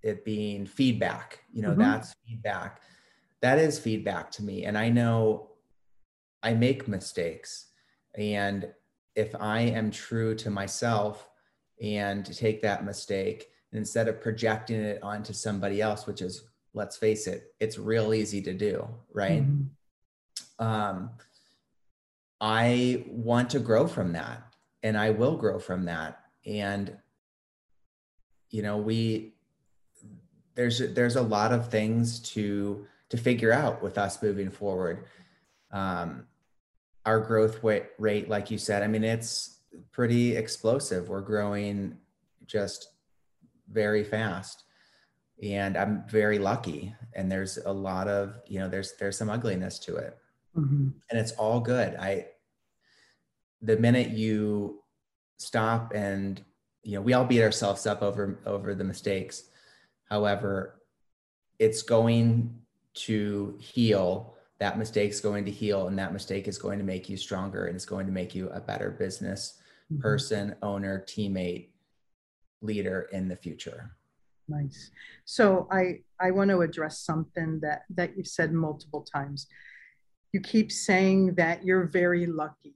[0.02, 1.80] it being feedback, you know, mm-hmm.
[1.80, 2.82] that's feedback
[3.44, 4.64] that is feedback to me.
[4.64, 5.50] And I know
[6.42, 7.68] I make mistakes.
[8.18, 8.72] And
[9.16, 11.28] if I am true to myself
[11.82, 17.28] and take that mistake, instead of projecting it onto somebody else, which is, let's face
[17.28, 19.44] it, it's real easy to do, right?
[19.44, 20.66] Mm-hmm.
[20.66, 21.10] Um,
[22.40, 24.42] I want to grow from that
[24.84, 26.22] and I will grow from that.
[26.46, 26.96] And,
[28.52, 29.34] you know, we,
[30.56, 35.06] there's, there's a lot of things to to figure out with us moving forward.
[35.72, 36.26] Um,
[37.06, 37.64] our growth
[38.00, 39.60] rate, like you said, I mean, it's
[39.92, 41.10] pretty explosive.
[41.10, 42.00] We're growing
[42.48, 42.88] just
[43.70, 44.64] very fast
[45.44, 46.96] and I'm very lucky.
[47.14, 50.18] And there's a lot of, you know, there's, there's some ugliness to it
[50.58, 50.88] mm-hmm.
[51.12, 51.96] and it's all good.
[51.98, 52.26] I,
[53.62, 54.82] the minute you
[55.38, 56.44] stop and,
[56.82, 59.44] you know, we all beat ourselves up over, over the mistakes.
[60.10, 60.82] However,
[61.60, 62.63] it's going
[62.94, 67.18] to heal that mistake's going to heal and that mistake is going to make you
[67.18, 69.60] stronger and it's going to make you a better business
[69.92, 70.02] mm-hmm.
[70.02, 71.70] person owner teammate
[72.62, 73.96] leader in the future.
[74.48, 74.92] Nice.
[75.26, 79.48] So i i want to address something that that you said multiple times.
[80.32, 82.76] You keep saying that you're very lucky.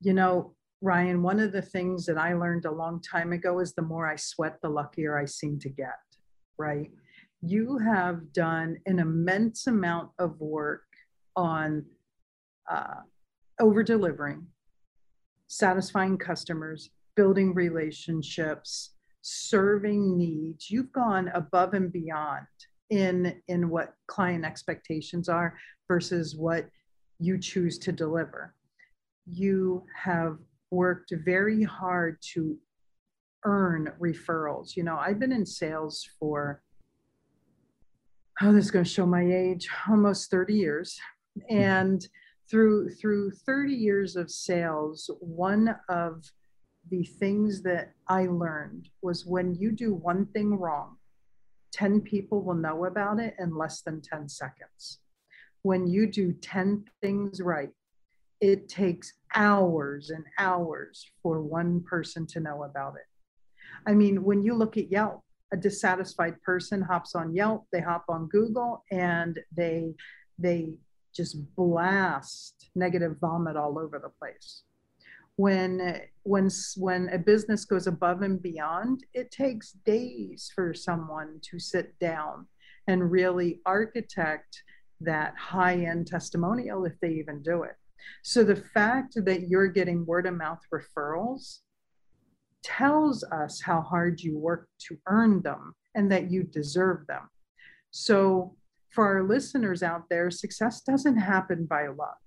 [0.00, 3.72] You know ryan one of the things that i learned a long time ago is
[3.72, 5.98] the more i sweat the luckier i seem to get
[6.56, 6.92] right
[7.40, 10.84] you have done an immense amount of work
[11.36, 11.84] on
[12.70, 13.02] uh,
[13.60, 14.46] over delivering,
[15.46, 20.70] satisfying customers, building relationships, serving needs.
[20.70, 22.46] You've gone above and beyond
[22.90, 26.68] in in what client expectations are versus what
[27.18, 28.54] you choose to deliver.
[29.30, 30.38] You have
[30.70, 32.58] worked very hard to
[33.44, 34.76] earn referrals.
[34.76, 36.62] You know, I've been in sales for
[38.42, 40.98] oh, this is going to show my age, almost 30 years.
[41.38, 41.56] Mm-hmm.
[41.56, 42.08] And
[42.50, 46.24] through through 30 years of sales, one of
[46.90, 50.96] the things that I learned was when you do one thing wrong,
[51.72, 55.00] 10 people will know about it in less than 10 seconds.
[55.62, 57.70] When you do 10 things right,
[58.40, 63.06] it takes hours and hours for one person to know about it.
[63.86, 65.22] I mean, when you look at Yelp,
[65.52, 69.94] a dissatisfied person hops on Yelp, they hop on Google, and they
[70.38, 70.74] they
[71.14, 74.62] just blast negative vomit all over the place.
[75.36, 81.58] When when when a business goes above and beyond it takes days for someone to
[81.58, 82.46] sit down
[82.86, 84.62] and really architect
[85.00, 87.76] that high end testimonial if they even do it.
[88.22, 91.60] So the fact that you're getting word of mouth referrals
[92.62, 97.28] tells us how hard you work to earn them and that you deserve them
[97.90, 98.54] so
[98.90, 102.18] for our listeners out there success doesn't happen by luck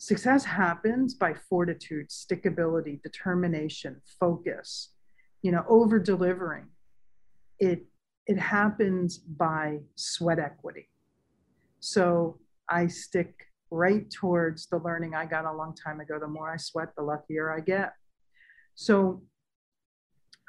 [0.00, 4.94] Success happens by fortitude, stickability, determination, focus,
[5.42, 6.68] you know, over delivering.
[7.58, 7.84] It
[8.26, 10.88] it happens by sweat equity.
[11.80, 13.34] So I stick
[13.70, 16.18] right towards the learning I got a long time ago.
[16.18, 17.92] The more I sweat, the luckier I get.
[18.76, 19.22] So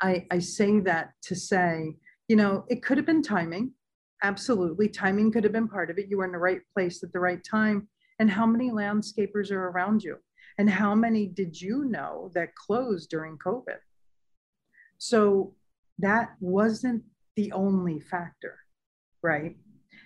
[0.01, 1.95] I, I say that to say,
[2.27, 3.71] you know, it could have been timing.
[4.23, 4.87] Absolutely.
[4.89, 6.07] Timing could have been part of it.
[6.09, 7.87] You were in the right place at the right time
[8.21, 10.15] and how many landscapers are around you
[10.59, 13.79] and how many did you know that closed during covid
[14.99, 15.55] so
[15.97, 17.03] that wasn't
[17.35, 18.59] the only factor
[19.23, 19.55] right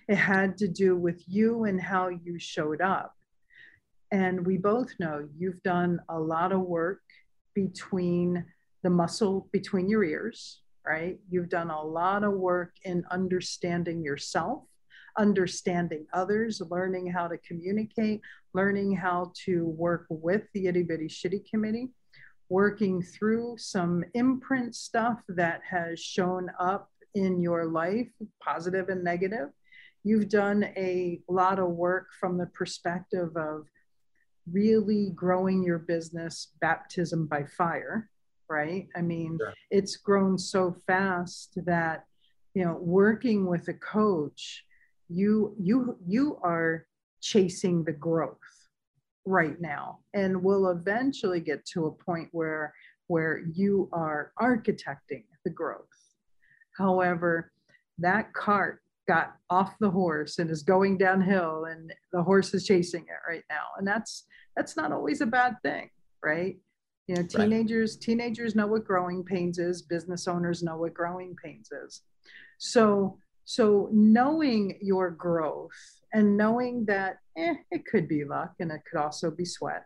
[0.08, 3.14] it had to do with you and how you showed up
[4.10, 7.02] and we both know you've done a lot of work
[7.54, 8.42] between
[8.86, 14.62] the muscle between your ears right you've done a lot of work in understanding yourself
[15.18, 18.20] understanding others, learning how to communicate,
[18.54, 21.88] learning how to work with the itty bitty shitty committee,
[22.48, 28.08] working through some imprint stuff that has shown up in your life,
[28.42, 29.48] positive and negative.
[30.04, 33.66] You've done a lot of work from the perspective of
[34.50, 38.08] really growing your business baptism by fire,
[38.48, 38.88] right?
[38.96, 39.54] I mean, sure.
[39.70, 42.04] it's grown so fast that,
[42.54, 44.64] you know, working with a coach
[45.08, 46.86] you you you are
[47.20, 48.38] chasing the growth
[49.24, 52.72] right now and will eventually get to a point where
[53.08, 55.86] where you are architecting the growth
[56.76, 57.52] however
[57.98, 63.02] that cart got off the horse and is going downhill and the horse is chasing
[63.02, 64.24] it right now and that's
[64.56, 65.88] that's not always a bad thing
[66.22, 66.56] right
[67.06, 68.02] you know teenagers right.
[68.02, 72.02] teenagers know what growing pains is business owners know what growing pains is
[72.58, 75.70] so so knowing your growth
[76.12, 79.84] and knowing that eh, it could be luck and it could also be sweat.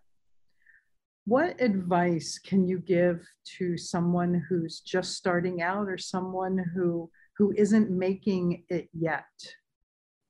[1.27, 3.27] What advice can you give
[3.59, 9.25] to someone who's just starting out or someone who who isn't making it yet?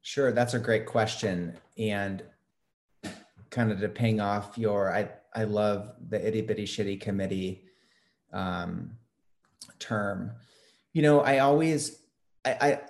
[0.02, 1.56] Sure, that's a great question.
[1.78, 2.22] And
[3.50, 7.64] kind of to ping off your, I, I love the itty bitty shitty committee
[8.32, 8.92] um,
[9.78, 10.32] term.
[10.92, 12.02] You know, I always,
[12.44, 12.80] I, I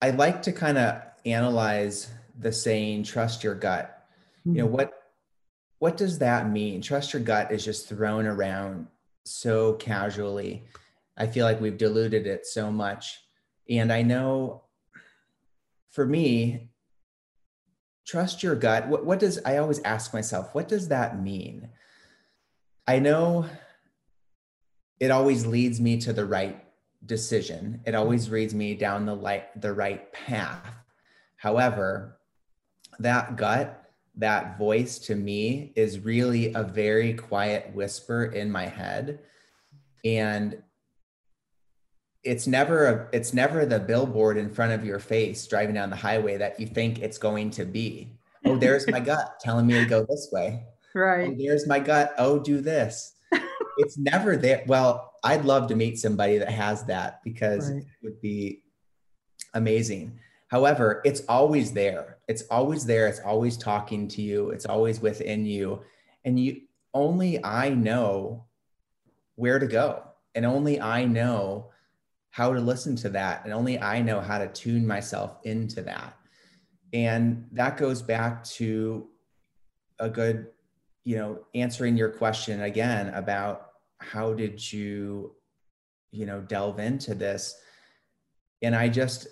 [0.00, 4.06] I like to kind of analyze the saying trust your gut.
[4.40, 4.56] Mm-hmm.
[4.56, 4.74] You know, hmm.
[4.74, 4.92] what
[5.78, 6.80] what does that mean?
[6.80, 8.88] Trust your gut is just thrown around
[9.24, 10.64] so casually.
[11.16, 13.20] I feel like we've diluted it so much.
[13.68, 14.64] And I know
[15.90, 16.70] for me,
[18.08, 18.88] trust your gut.
[18.88, 21.68] What, what does I always ask myself, what does that mean?
[22.86, 23.44] I know
[24.98, 26.64] it always leads me to the right
[27.04, 27.82] decision.
[27.86, 30.74] It always leads me down the light, the right path.
[31.36, 32.18] However,
[32.98, 33.84] that gut,
[34.16, 39.20] that voice to me is really a very quiet whisper in my head.
[40.04, 40.62] And
[42.24, 45.96] it's never a, it's never the billboard in front of your face driving down the
[45.96, 48.12] highway that you think it's going to be.
[48.44, 50.64] Oh, there's my gut telling me to go this way.
[50.94, 51.30] Oh, right.
[51.30, 52.14] Oh, there's my gut.
[52.18, 53.14] Oh, do this.
[53.78, 54.64] it's never there.
[54.66, 57.82] Well, I'd love to meet somebody that has that because right.
[57.82, 58.62] it would be
[59.54, 60.18] amazing.
[60.48, 62.18] However, it's always there.
[62.26, 63.06] It's always there.
[63.06, 64.50] It's always talking to you.
[64.50, 65.82] It's always within you.
[66.24, 66.62] And you
[66.94, 68.46] only I know
[69.36, 70.02] where to go.
[70.34, 71.70] And only I know
[72.30, 73.44] how to listen to that.
[73.44, 76.16] And only I know how to tune myself into that.
[76.92, 79.08] And that goes back to
[79.98, 80.48] a good,
[81.04, 83.68] you know, answering your question again about
[83.98, 85.34] how did you
[86.10, 87.54] you know delve into this
[88.62, 89.26] and i just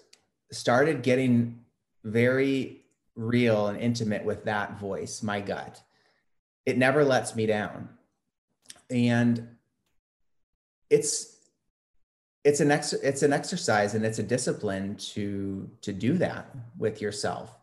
[0.52, 1.58] started getting
[2.04, 2.84] very
[3.14, 5.82] real and intimate with that voice my gut
[6.66, 7.88] it never lets me down
[8.90, 9.48] and
[10.90, 11.35] it's
[12.46, 17.02] it's an ex- it's an exercise and it's a discipline to to do that with
[17.02, 17.58] yourself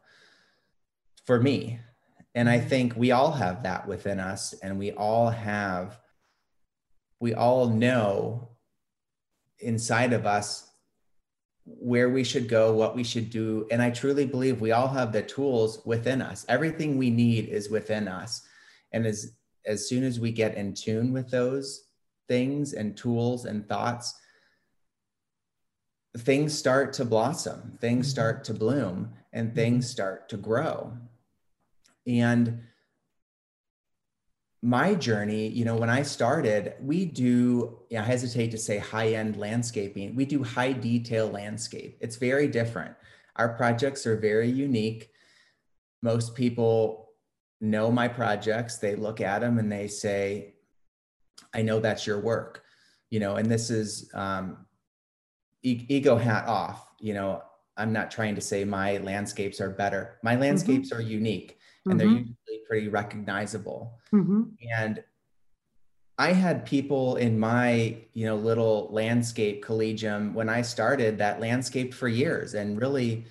[1.25, 1.79] for me
[2.35, 2.67] and i mm-hmm.
[2.67, 5.99] think we all have that within us and we all have
[7.21, 8.49] we all know
[9.59, 10.69] inside of us
[11.65, 13.65] where we should go, what we should do.
[13.71, 16.45] And I truly believe we all have the tools within us.
[16.49, 18.41] Everything we need is within us.
[18.91, 19.31] And as
[19.65, 21.87] as soon as we get in tune with those
[22.27, 24.13] things and tools and thoughts,
[26.17, 28.11] things start to blossom, things mm-hmm.
[28.11, 30.93] start to bloom, and things start to grow.
[32.05, 32.61] And
[34.61, 39.35] my journey, you know, when I started, we do, I hesitate to say high end
[39.35, 41.97] landscaping, we do high detail landscape.
[41.99, 42.95] It's very different.
[43.35, 45.09] Our projects are very unique.
[46.01, 47.09] Most people
[47.59, 50.53] know my projects, they look at them and they say,
[51.53, 52.63] I know that's your work,
[53.09, 54.65] you know, and this is um,
[55.63, 57.41] e- ego hat off, you know,
[57.75, 60.19] I'm not trying to say my landscapes are better.
[60.23, 60.99] My landscapes mm-hmm.
[60.99, 61.97] are unique and mm-hmm.
[61.97, 63.99] they're usually pretty recognizable.
[64.13, 64.43] Mm-hmm.
[64.77, 65.03] And
[66.19, 71.93] I had people in my, you know, little landscape collegium when I started that landscaped
[71.93, 73.25] for years and really,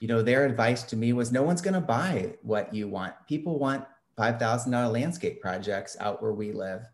[0.00, 3.14] you know, their advice to me was no one's going to buy what you want.
[3.28, 3.86] People want
[4.18, 6.88] $5,000 landscape projects out where we live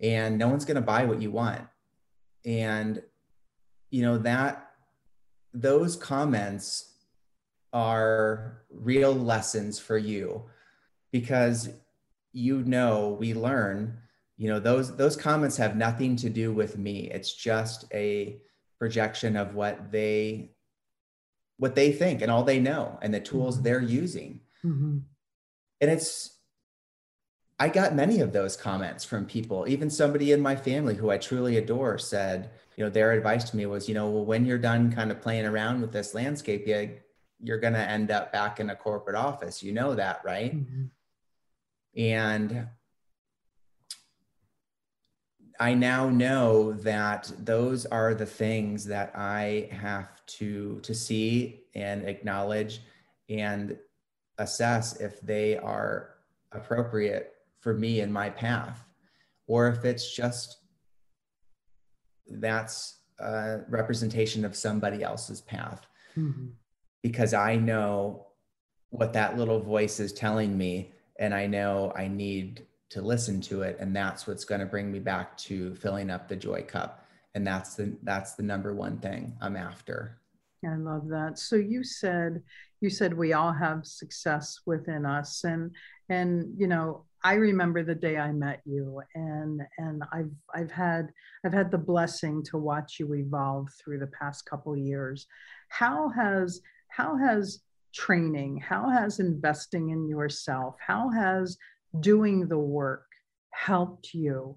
[0.00, 1.62] and no one's going to buy what you want.
[2.44, 3.02] And
[3.90, 4.70] you know that
[5.52, 6.94] those comments
[7.72, 10.44] are real lessons for you
[11.12, 11.70] because
[12.32, 13.96] you know we learn
[14.36, 18.40] you know those those comments have nothing to do with me it's just a
[18.78, 20.50] projection of what they
[21.58, 23.64] what they think and all they know and the tools mm-hmm.
[23.64, 24.98] they're using mm-hmm.
[25.80, 26.38] and it's
[27.58, 31.18] i got many of those comments from people even somebody in my family who i
[31.18, 32.50] truly adore said
[32.80, 35.20] you know their advice to me was you know well when you're done kind of
[35.20, 36.86] playing around with this landscape yeah
[37.42, 39.62] you're going to end up back in a corporate office.
[39.62, 40.56] You know that, right?
[40.56, 40.84] Mm-hmm.
[41.96, 42.68] And
[45.58, 52.04] I now know that those are the things that I have to to see and
[52.04, 52.80] acknowledge
[53.28, 53.76] and
[54.38, 56.14] assess if they are
[56.52, 58.86] appropriate for me in my path
[59.46, 60.59] or if it's just
[62.30, 65.86] that's a representation of somebody else's path.
[66.16, 66.46] Mm-hmm
[67.02, 68.26] because I know
[68.90, 73.62] what that little voice is telling me and I know I need to listen to
[73.62, 77.06] it and that's what's going to bring me back to filling up the joy cup
[77.34, 80.16] and that's the that's the number one thing I'm after.
[80.66, 81.38] I love that.
[81.38, 82.42] So you said
[82.80, 85.74] you said we all have success within us and
[86.08, 91.12] and you know I remember the day I met you and and I've I've had
[91.44, 95.26] I've had the blessing to watch you evolve through the past couple years.
[95.68, 97.60] How has how has
[97.92, 101.58] training, how has investing in yourself, how has
[101.98, 103.04] doing the work
[103.50, 104.56] helped you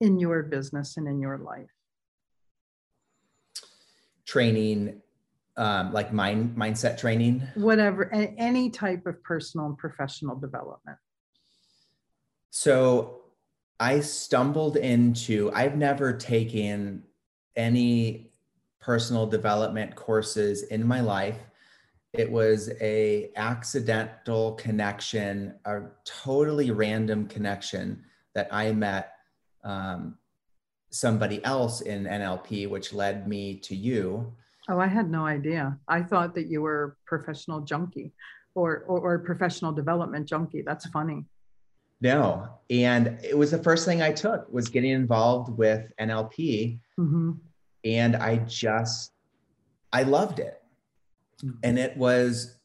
[0.00, 1.70] in your business and in your life?
[4.26, 5.00] Training,
[5.56, 10.98] um, like mind mindset training, whatever, any type of personal and professional development.
[12.54, 13.22] So
[13.80, 17.02] I stumbled into, I've never taken
[17.56, 18.30] any
[18.78, 21.38] personal development courses in my life.
[22.12, 29.14] It was a accidental connection, a totally random connection that I met
[29.64, 30.18] um,
[30.90, 34.30] somebody else in NLP, which led me to you.
[34.68, 35.78] Oh, I had no idea.
[35.88, 38.12] I thought that you were professional junkie
[38.54, 40.60] or, or, or professional development junkie.
[40.60, 41.24] That's funny.
[42.02, 46.80] No, and it was the first thing I took was getting involved with NLP.
[46.98, 47.32] Mm-hmm
[47.84, 49.12] and I just
[49.92, 50.60] I loved it.
[51.44, 51.58] Mm-hmm.
[51.62, 52.56] And it was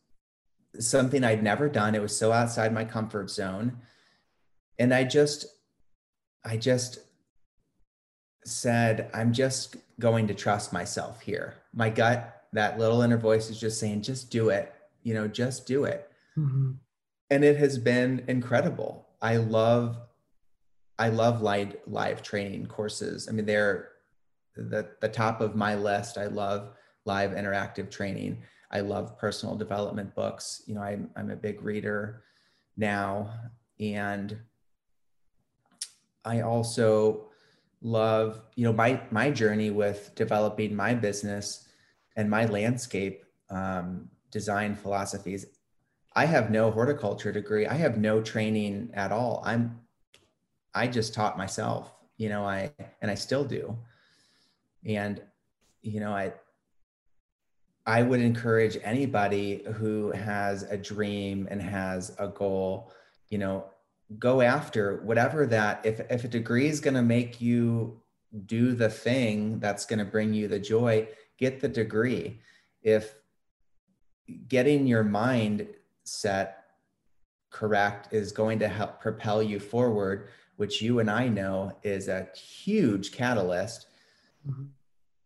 [0.79, 1.95] something I'd never done.
[1.95, 3.77] It was so outside my comfort zone.
[4.79, 5.45] And I just
[6.45, 6.99] I just
[8.45, 11.55] said, I'm just going to trust myself here.
[11.73, 14.73] My gut, that little inner voice is just saying, just do it,
[15.03, 16.09] you know, just do it.
[16.37, 16.73] Mm-hmm.
[17.29, 19.06] And it has been incredible.
[19.21, 19.97] I love,
[20.99, 23.27] I love live, live training courses.
[23.27, 23.89] I mean, they're
[24.55, 26.17] the, the top of my list.
[26.17, 26.71] I love
[27.05, 28.43] live interactive training.
[28.71, 30.61] I love personal development books.
[30.65, 32.23] You know, I'm, I'm a big reader
[32.75, 33.33] now.
[33.79, 34.37] And
[36.25, 37.29] I also
[37.81, 41.67] love, you know, my, my journey with developing my business
[42.15, 45.45] and my landscape um, design philosophies.
[46.17, 47.67] I have no horticulture degree.
[47.67, 49.41] I have no training at all.
[49.45, 49.79] I'm,
[50.73, 53.77] I just taught myself, you know, I, and I still do
[54.85, 55.21] and
[55.81, 56.31] you know i
[57.87, 62.91] i would encourage anybody who has a dream and has a goal
[63.29, 63.65] you know
[64.19, 67.99] go after whatever that if if a degree is going to make you
[68.45, 71.07] do the thing that's going to bring you the joy
[71.37, 72.39] get the degree.
[72.81, 73.15] If
[74.47, 75.67] getting your mind
[76.07, 76.65] set
[77.49, 82.27] correct is going to help propel you forward, which you and I know is a
[82.35, 83.87] huge catalyst,
[84.47, 84.65] mm-hmm.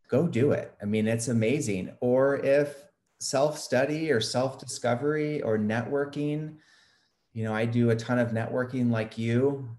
[0.08, 0.74] go do it.
[0.82, 1.94] I mean, it's amazing.
[2.00, 2.86] Or if
[3.20, 6.56] self study or self discovery or networking,
[7.34, 9.70] you know, I do a ton of networking like you,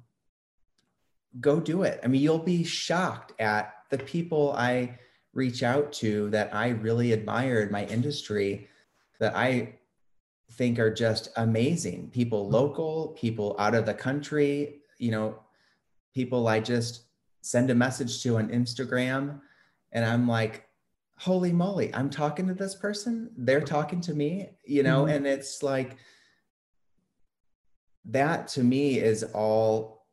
[1.41, 2.01] go do it.
[2.03, 4.99] I mean, you'll be shocked at the people I
[5.35, 8.69] reach out to that I really admire in my industry
[9.19, 9.79] that I
[10.53, 12.11] think are just amazing.
[12.11, 12.55] People mm-hmm.
[12.55, 15.39] local, people out of the country, you know,
[16.15, 17.05] people I just
[17.41, 19.41] send a message to on Instagram
[19.93, 20.69] and I'm like,
[21.17, 23.31] holy moly, I'm talking to this person.
[23.37, 25.17] They're talking to me, you know, mm-hmm.
[25.17, 25.97] and it's like
[28.07, 30.07] that to me is all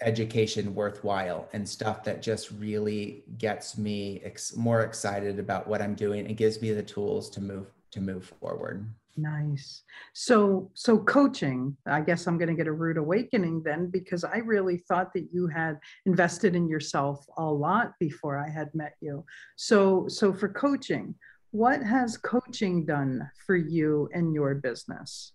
[0.00, 5.94] education worthwhile and stuff that just really gets me ex- more excited about what I'm
[5.94, 8.88] doing and gives me the tools to move to move forward.
[9.16, 9.82] Nice.
[10.14, 14.38] So so coaching, I guess I'm going to get a rude awakening then because I
[14.38, 19.24] really thought that you had invested in yourself a lot before I had met you.
[19.56, 21.14] So so for coaching,
[21.50, 25.32] what has coaching done for you in your business?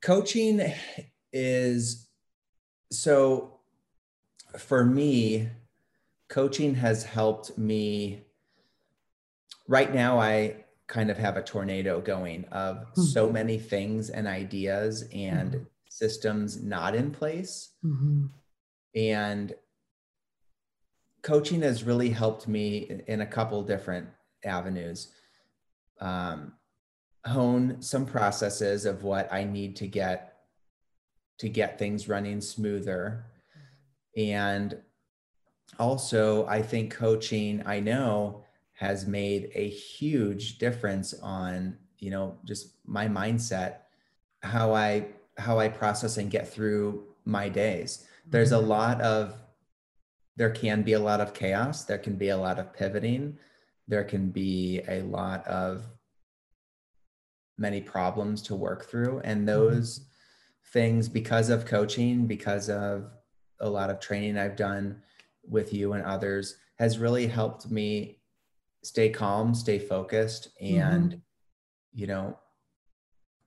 [0.00, 0.72] Coaching
[1.32, 2.08] is
[2.90, 3.60] so
[4.58, 5.50] for me
[6.28, 8.22] coaching has helped me
[9.72, 10.54] right now i
[10.86, 13.02] kind of have a tornado going of mm-hmm.
[13.02, 15.64] so many things and ideas and mm-hmm.
[15.88, 18.26] systems not in place mm-hmm.
[18.94, 19.54] and
[21.22, 24.06] coaching has really helped me in a couple different
[24.44, 25.08] avenues
[26.00, 26.52] um,
[27.24, 30.32] hone some processes of what i need to get
[31.42, 33.24] to get things running smoother.
[34.16, 34.78] And
[35.76, 38.44] also, I think coaching, I know,
[38.74, 43.76] has made a huge difference on, you know, just my mindset,
[44.42, 45.06] how I
[45.38, 48.06] how I process and get through my days.
[48.28, 48.68] There's a mm-hmm.
[48.68, 49.34] lot of
[50.36, 53.38] there can be a lot of chaos, there can be a lot of pivoting,
[53.86, 55.84] there can be a lot of
[57.58, 59.46] many problems to work through and mm-hmm.
[59.46, 60.06] those
[60.72, 63.10] things because of coaching, because of
[63.60, 65.02] a lot of training I've done
[65.44, 68.18] with you and others has really helped me
[68.82, 71.18] stay calm, stay focused and mm-hmm.
[71.94, 72.38] you know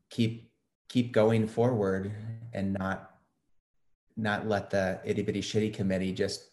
[0.09, 0.51] keep
[0.87, 2.13] keep going forward
[2.53, 3.11] and not
[4.17, 6.51] not let the itty bitty shitty committee just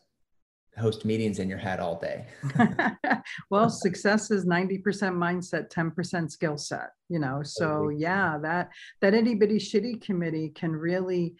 [0.78, 2.26] host meetings in your head all day.
[3.50, 7.42] well, success is 90% mindset, 10% skill set, you know.
[7.44, 8.70] So yeah, that
[9.00, 11.34] that itty bitty shitty committee can really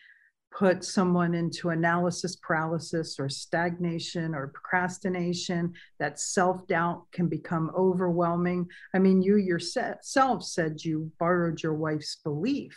[0.57, 8.69] put someone into analysis paralysis or stagnation or procrastination that self-doubt can become overwhelming.
[8.95, 12.77] I mean you yourself said you borrowed your wife's belief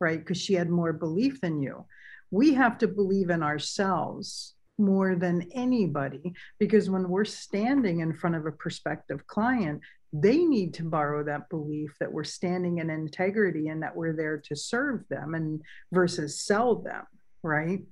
[0.00, 0.18] right?
[0.18, 1.84] Because she had more belief than you.
[2.30, 8.34] We have to believe in ourselves more than anybody because when we're standing in front
[8.36, 9.80] of a prospective client
[10.16, 14.38] they need to borrow that belief that we're standing in integrity and that we're there
[14.38, 15.60] to serve them and
[15.92, 17.04] versus sell them
[17.44, 17.82] right?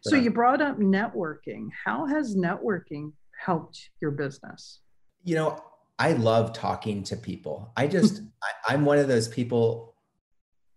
[0.00, 1.68] So you brought up networking.
[1.84, 4.80] How has networking helped your business?
[5.22, 5.62] You know
[5.96, 7.72] i love talking to people.
[7.76, 8.22] I just
[8.68, 9.94] I, am one of those people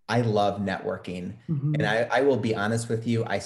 [0.07, 1.33] i love networking.
[1.49, 1.73] Mm-hmm.
[1.73, 3.41] and I, I will be honest with you i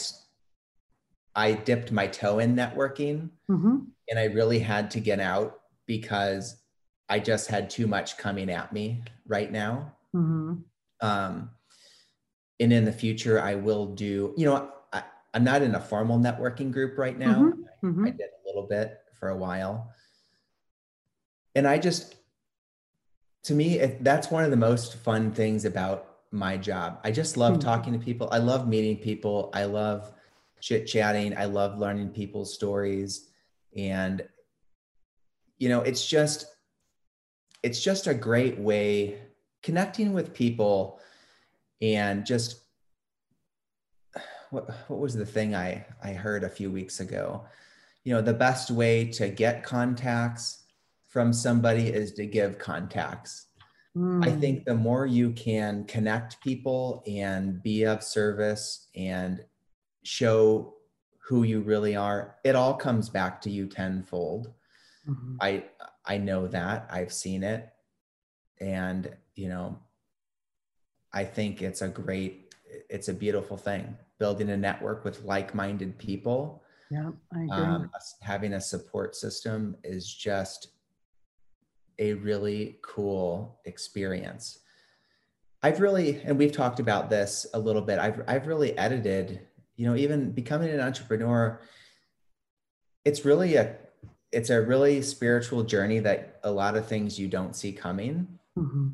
[1.34, 3.78] I dipped my toe in networking mm-hmm.
[4.10, 6.61] and I really had to get out because
[7.12, 9.92] I just had too much coming at me right now.
[10.16, 10.54] Mm-hmm.
[11.02, 11.50] Um,
[12.62, 15.04] and in the future, I will do, you know, I,
[15.34, 17.34] am not in a formal networking group right now.
[17.36, 17.88] Mm-hmm.
[17.88, 18.06] mm-hmm.
[18.06, 19.92] I, I did a little bit for a while.
[21.54, 22.16] And I just,
[23.44, 27.02] to me, it, that's one of the most fun things about my job.
[27.04, 27.62] I just love mm-hmm.
[27.68, 28.30] talking to people.
[28.32, 29.50] I love meeting people.
[29.54, 30.14] I love,
[30.62, 31.36] chit chatting.
[31.36, 33.28] I love learning people's stories.
[33.76, 34.22] And,
[35.58, 36.46] you know, it's just,
[37.64, 39.20] it's just a great way
[39.64, 41.00] connecting with people
[41.82, 42.62] and just
[44.50, 47.46] what, what was the thing I, I heard a few weeks ago?
[48.04, 50.64] You know, the best way to get contacts
[51.08, 53.48] from somebody is to give contacts.
[53.96, 54.26] Mm.
[54.26, 54.40] I hmm.
[54.40, 59.44] think the more you can connect people and be of service and
[60.04, 60.74] show
[61.32, 64.52] who you really are it all comes back to you tenfold
[65.08, 65.36] mm-hmm.
[65.40, 65.64] i
[66.12, 67.70] i know that i've seen it
[68.60, 69.02] and
[69.36, 69.80] you know
[71.14, 72.54] i think it's a great
[72.90, 77.64] it's a beautiful thing building a network with like-minded people Yeah, I agree.
[77.64, 77.90] Um,
[78.22, 80.74] having a support system is just
[82.00, 84.60] a really cool experience.
[85.64, 87.98] I've really, and we've talked about this a little bit.
[88.00, 89.48] I've I've really edited,
[89.78, 91.62] you know, even becoming an entrepreneur.
[93.06, 93.78] It's really a,
[94.32, 98.28] it's a really spiritual journey that a lot of things you don't see coming.
[98.58, 98.90] Mm-hmm.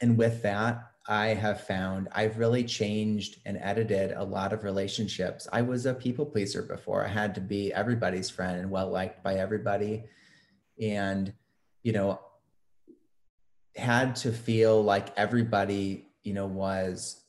[0.00, 5.48] And with that, I have found I've really changed and edited a lot of relationships.
[5.52, 7.04] I was a people pleaser before.
[7.04, 10.04] I had to be everybody's friend and well liked by everybody.
[10.80, 11.32] And,
[11.82, 12.20] you know,
[13.74, 17.22] had to feel like everybody you know, was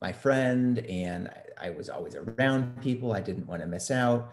[0.00, 1.28] my friend and
[1.60, 3.12] I, was always around people.
[3.12, 4.30] I didn't want to miss out.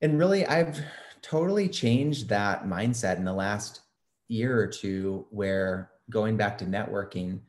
[0.00, 0.80] And really, I've
[1.22, 3.80] totally changed that mindset in the last
[4.28, 7.40] year or two where going back to networking,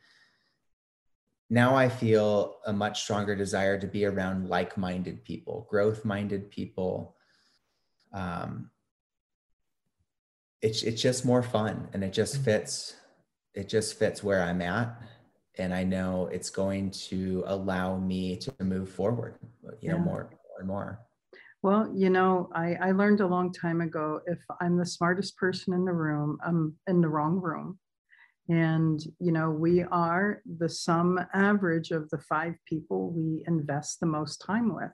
[1.50, 6.50] now I feel a much stronger desire to be around like minded people, growth minded
[6.50, 7.16] people.
[8.14, 8.70] Um,
[10.62, 12.44] it's, it's just more fun and it just mm-hmm.
[12.46, 12.96] fits
[13.54, 15.02] it just fits where I'm at.
[15.58, 19.36] And I know it's going to allow me to move forward,
[19.82, 21.00] you know, more, more and more.
[21.64, 25.74] Well, you know, I, I learned a long time ago if I'm the smartest person
[25.74, 27.78] in the room, I'm in the wrong room.
[28.50, 34.08] And, you know, we are the sum average of the five people we invest the
[34.08, 34.92] most time with.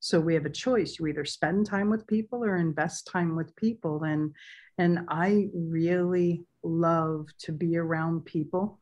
[0.00, 0.98] So we have a choice.
[0.98, 4.02] You either spend time with people or invest time with people.
[4.04, 4.32] And
[4.78, 8.80] and I really love to be around people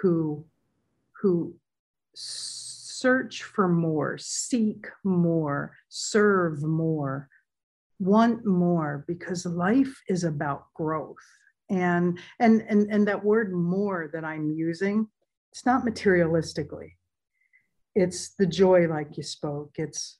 [0.00, 0.46] who
[1.20, 1.54] who
[3.04, 7.28] search for more, seek more, serve more,
[7.98, 11.26] want more because life is about growth.
[11.68, 15.06] And and and and that word more that I'm using,
[15.52, 16.92] it's not materialistically.
[17.94, 19.72] It's the joy like you spoke.
[19.76, 20.18] It's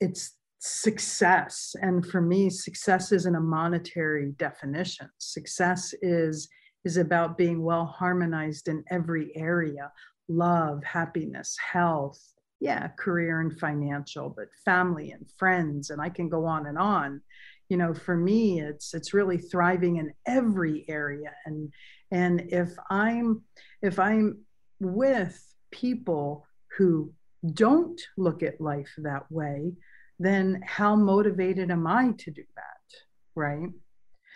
[0.00, 1.74] it's success.
[1.82, 5.08] And for me, success isn't a monetary definition.
[5.18, 6.48] Success is
[6.84, 9.90] is about being well harmonized in every area
[10.30, 12.20] love, happiness, health,
[12.60, 17.20] yeah, career and financial, but family and friends, and I can go on and on.
[17.68, 21.32] You know, for me, it's it's really thriving in every area.
[21.46, 21.72] And
[22.10, 23.42] and if I'm
[23.82, 24.40] if I'm
[24.78, 27.12] with people who
[27.54, 29.72] don't look at life that way,
[30.18, 32.98] then how motivated am I to do that?
[33.34, 33.70] Right.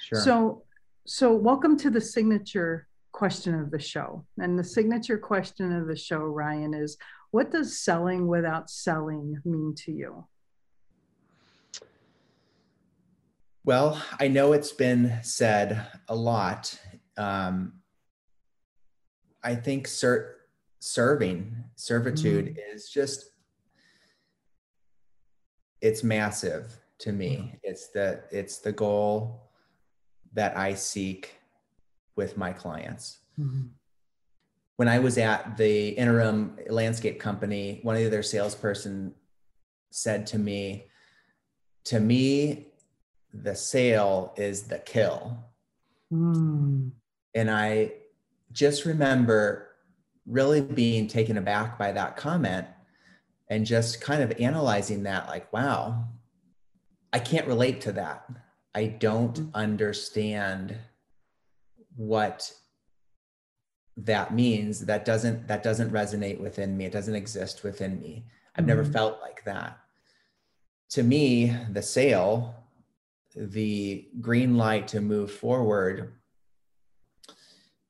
[0.00, 0.20] Sure.
[0.20, 0.62] So,
[1.06, 4.26] so welcome to the signature question of the show.
[4.38, 6.98] And the signature question of the show, Ryan, is
[7.30, 10.26] what does selling without selling mean to you?
[13.64, 16.76] Well, I know it's been said a lot.
[17.16, 17.74] Um,
[19.44, 20.36] I think ser-
[20.80, 22.74] serving, servitude mm-hmm.
[22.76, 23.30] is just
[25.80, 27.36] it's massive to me.
[27.36, 27.56] Mm-hmm.
[27.62, 29.50] It's the it's the goal
[30.32, 31.36] that I seek
[32.16, 33.18] with my clients.
[33.38, 33.68] Mm-hmm.
[34.76, 39.14] When I was at the interim landscape company, one of their salesperson
[39.90, 40.86] said to me,
[41.84, 42.68] to me,
[43.32, 45.38] the sale is the kill.
[46.12, 46.90] Mm.
[47.34, 47.92] And I
[48.52, 49.68] just remember
[50.26, 52.66] really being taken aback by that comment
[53.48, 56.04] and just kind of analyzing that like wow
[57.12, 58.24] i can't relate to that
[58.74, 59.54] i don't mm-hmm.
[59.54, 60.76] understand
[61.96, 62.52] what
[63.96, 66.86] that means that doesn't that doesn't resonate within me.
[66.86, 68.24] It doesn't exist within me.
[68.54, 68.68] I've mm-hmm.
[68.68, 69.78] never felt like that.
[70.90, 72.54] To me the sale
[73.36, 76.12] the green light to move forward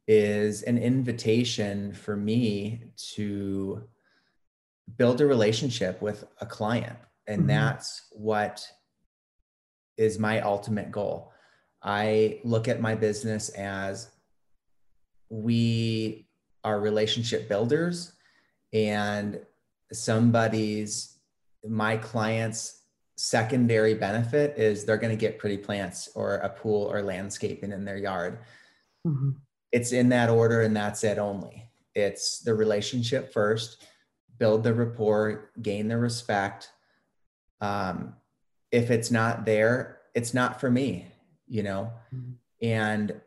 [0.06, 2.82] is an invitation for me
[3.14, 3.82] to
[4.96, 6.96] build a relationship with a client.
[7.26, 7.48] And mm-hmm.
[7.48, 8.66] that's what
[9.96, 11.32] is my ultimate goal
[11.84, 14.08] i look at my business as
[15.28, 16.26] we
[16.64, 18.12] are relationship builders
[18.72, 19.40] and
[19.92, 21.18] somebody's
[21.68, 22.80] my client's
[23.16, 27.84] secondary benefit is they're going to get pretty plants or a pool or landscaping in
[27.84, 28.38] their yard
[29.06, 29.30] mm-hmm.
[29.70, 33.84] it's in that order and that's it only it's the relationship first
[34.38, 36.70] build the rapport, gain the respect.
[37.60, 38.14] Um,
[38.70, 41.06] if it's not there, it's not for me,
[41.48, 41.92] you know?
[42.14, 42.32] Mm-hmm.
[42.62, 43.20] And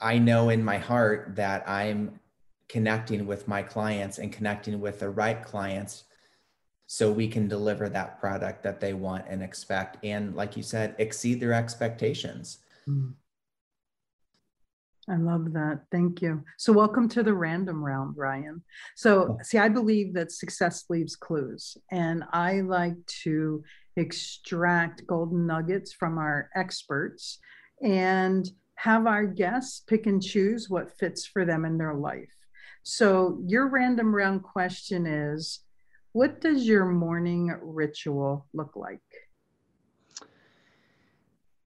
[0.00, 2.20] I know in my heart that I'm
[2.68, 6.04] connecting with my clients and connecting with the right clients
[6.86, 10.94] so we can deliver that product that they want and expect and like you said
[10.98, 13.12] exceed their expectations mm.
[15.08, 15.80] I love that.
[15.90, 16.44] Thank you.
[16.56, 18.62] So, welcome to the random round, Ryan.
[18.94, 23.64] So, see, I believe that success leaves clues, and I like to
[23.96, 27.38] extract golden nuggets from our experts
[27.82, 32.34] and have our guests pick and choose what fits for them in their life.
[32.82, 35.60] So, your random round question is
[36.12, 39.02] What does your morning ritual look like?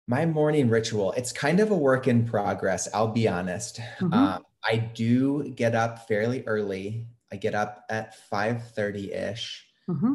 [0.06, 3.80] My morning ritual, it's kind of a work in progress, I'll be honest.
[4.00, 4.12] Mm-hmm.
[4.12, 7.06] Um, I do get up fairly early.
[7.32, 9.66] I get up at 5:30-ish.
[9.88, 10.14] Mm-hmm.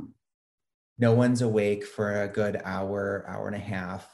[0.99, 4.07] No one's awake for a good hour, hour and a half.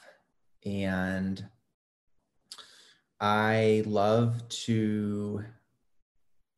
[0.64, 1.44] And
[3.20, 5.44] I love to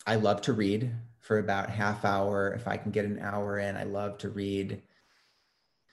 [0.07, 2.53] I love to read for about half hour.
[2.55, 4.83] If I can get an hour in, I love to read.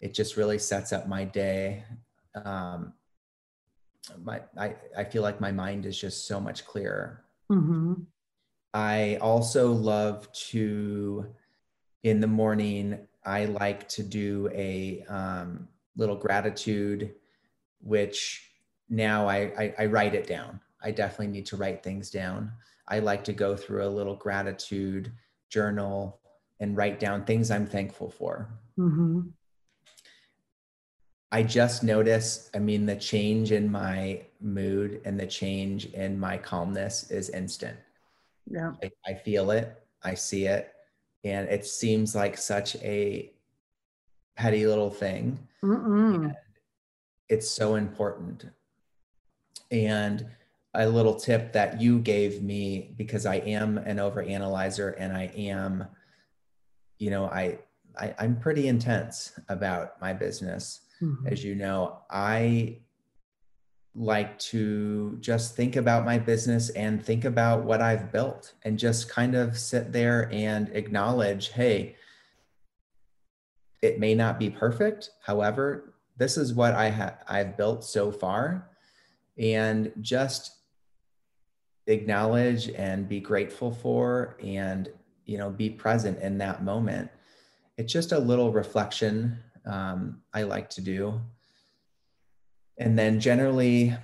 [0.02, 1.84] It just really sets up my day.
[2.34, 2.94] Um,
[4.24, 7.24] my I, I feel like my mind is just so much clearer.
[7.52, 7.94] Mm-hmm.
[8.74, 11.34] I also love to
[12.04, 13.00] in the morning.
[13.26, 15.68] I like to do a um,
[15.98, 17.16] little gratitude,
[17.82, 18.50] which
[18.90, 20.60] now I, I, I write it down.
[20.82, 22.52] I definitely need to write things down.
[22.88, 25.12] I like to go through a little gratitude
[25.50, 26.20] journal
[26.60, 28.50] and write down things I'm thankful for.
[28.78, 29.22] Mm-hmm.
[31.32, 36.38] I just notice, I mean, the change in my mood and the change in my
[36.38, 37.78] calmness is instant.
[38.50, 38.74] Yeah.
[38.84, 40.72] I, I feel it, I see it,
[41.26, 43.32] and it seems like such a
[44.38, 45.40] petty little thing.
[47.28, 48.46] It's so important.
[49.72, 50.28] And
[50.74, 55.86] a little tip that you gave me because I am an overanalyzer and I am,
[57.00, 57.60] you know, I,
[58.00, 61.28] I I'm pretty intense about my business Mm-hmm.
[61.28, 62.80] As you know, I
[63.96, 69.10] like to just think about my business and think about what I've built and just
[69.10, 71.96] kind of sit there and acknowledge, hey,
[73.82, 75.12] it may not be perfect.
[75.22, 78.70] However, this is what I have I've built so far
[79.38, 80.52] and just
[81.88, 84.90] acknowledge and be grateful for and
[85.26, 87.10] you know be present in that moment.
[87.78, 91.20] It's just a little reflection um, I like to do.
[92.78, 93.96] And then generally,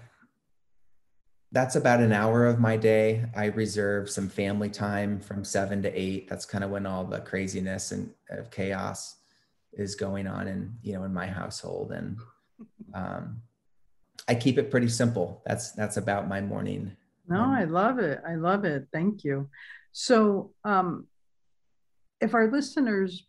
[1.51, 3.25] that's about an hour of my day.
[3.35, 6.29] I reserve some family time from seven to eight.
[6.29, 9.17] That's kind of when all the craziness and of chaos
[9.73, 11.91] is going on in you know in my household.
[11.91, 12.17] And
[12.93, 13.41] um,
[14.27, 15.41] I keep it pretty simple.
[15.45, 16.95] That's that's about my morning.
[17.27, 18.21] No, I love it.
[18.27, 18.87] I love it.
[18.91, 19.49] Thank you.
[19.91, 21.07] So, um,
[22.19, 23.25] if our listeners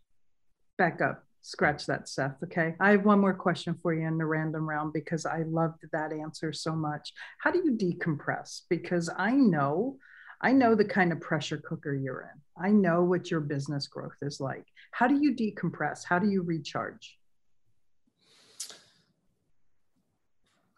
[0.78, 2.36] back up scratch that, Seth.
[2.44, 2.74] Okay.
[2.80, 6.12] I have one more question for you in the random round because I loved that
[6.12, 7.12] answer so much.
[7.38, 8.62] How do you decompress?
[8.70, 9.96] Because I know,
[10.40, 12.64] I know the kind of pressure cooker you're in.
[12.64, 14.64] I know what your business growth is like.
[14.92, 16.04] How do you decompress?
[16.04, 17.18] How do you recharge?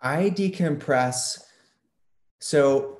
[0.00, 1.44] I decompress.
[2.40, 2.98] So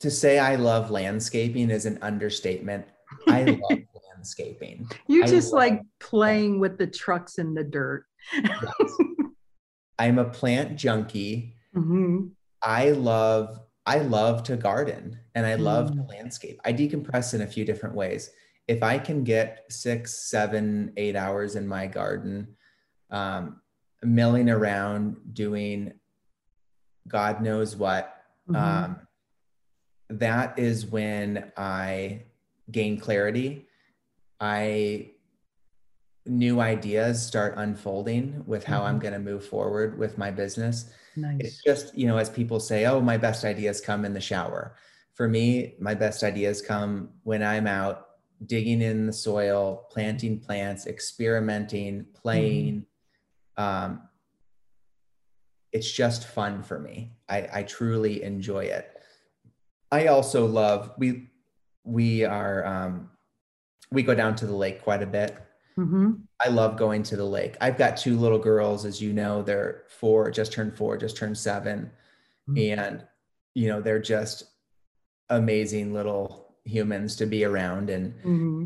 [0.00, 2.86] to say I love landscaping is an understatement.
[3.28, 3.78] I love
[4.26, 4.88] landscaping.
[5.06, 8.04] You just like playing with the trucks in the dirt.
[9.98, 11.54] I'm a plant junkie.
[11.74, 12.28] Mm-hmm.
[12.62, 15.96] I love I love to garden and I love mm.
[15.96, 16.60] to landscape.
[16.64, 18.30] I decompress in a few different ways.
[18.66, 22.56] If I can get six, seven, eight hours in my garden,
[23.10, 23.60] um,
[24.02, 25.92] milling around doing
[27.06, 28.12] God knows what,
[28.50, 28.56] mm-hmm.
[28.56, 29.06] um,
[30.10, 32.22] that is when I
[32.72, 33.66] gain clarity
[34.40, 35.12] I
[36.26, 38.86] new ideas start unfolding with how mm-hmm.
[38.86, 40.90] I'm going to move forward with my business.
[41.14, 41.36] Nice.
[41.40, 44.76] It's just, you know, as people say, oh, my best ideas come in the shower.
[45.14, 48.06] For me, my best ideas come when I'm out
[48.44, 52.84] digging in the soil, planting plants, experimenting, playing.
[53.58, 53.64] Mm-hmm.
[53.64, 54.08] Um,
[55.72, 57.12] it's just fun for me.
[57.28, 58.90] I, I truly enjoy it.
[59.90, 61.30] I also love we
[61.84, 63.10] we are um,
[63.90, 65.36] we go down to the lake quite a bit.
[65.78, 66.12] Mm-hmm.
[66.44, 67.56] I love going to the lake.
[67.60, 71.36] I've got two little girls, as you know, they're four, just turned four, just turned
[71.36, 71.90] 7
[72.48, 72.78] mm-hmm.
[72.78, 73.04] And,
[73.54, 74.44] you know, they're just
[75.28, 77.90] amazing little humans to be around.
[77.90, 78.64] And mm-hmm.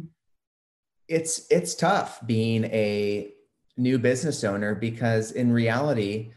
[1.08, 3.32] it's, it's tough being a
[3.76, 6.32] new business owner because in reality,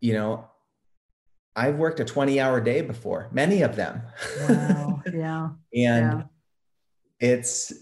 [0.00, 0.48] you know,
[1.56, 4.02] I've worked a 20 hour day before, many of them.
[4.48, 5.02] Wow.
[5.12, 5.46] Yeah.
[5.46, 6.22] and yeah.
[7.20, 7.72] It's,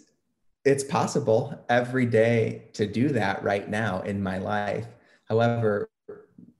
[0.64, 4.86] it's possible every day to do that right now in my life.
[5.28, 5.90] However,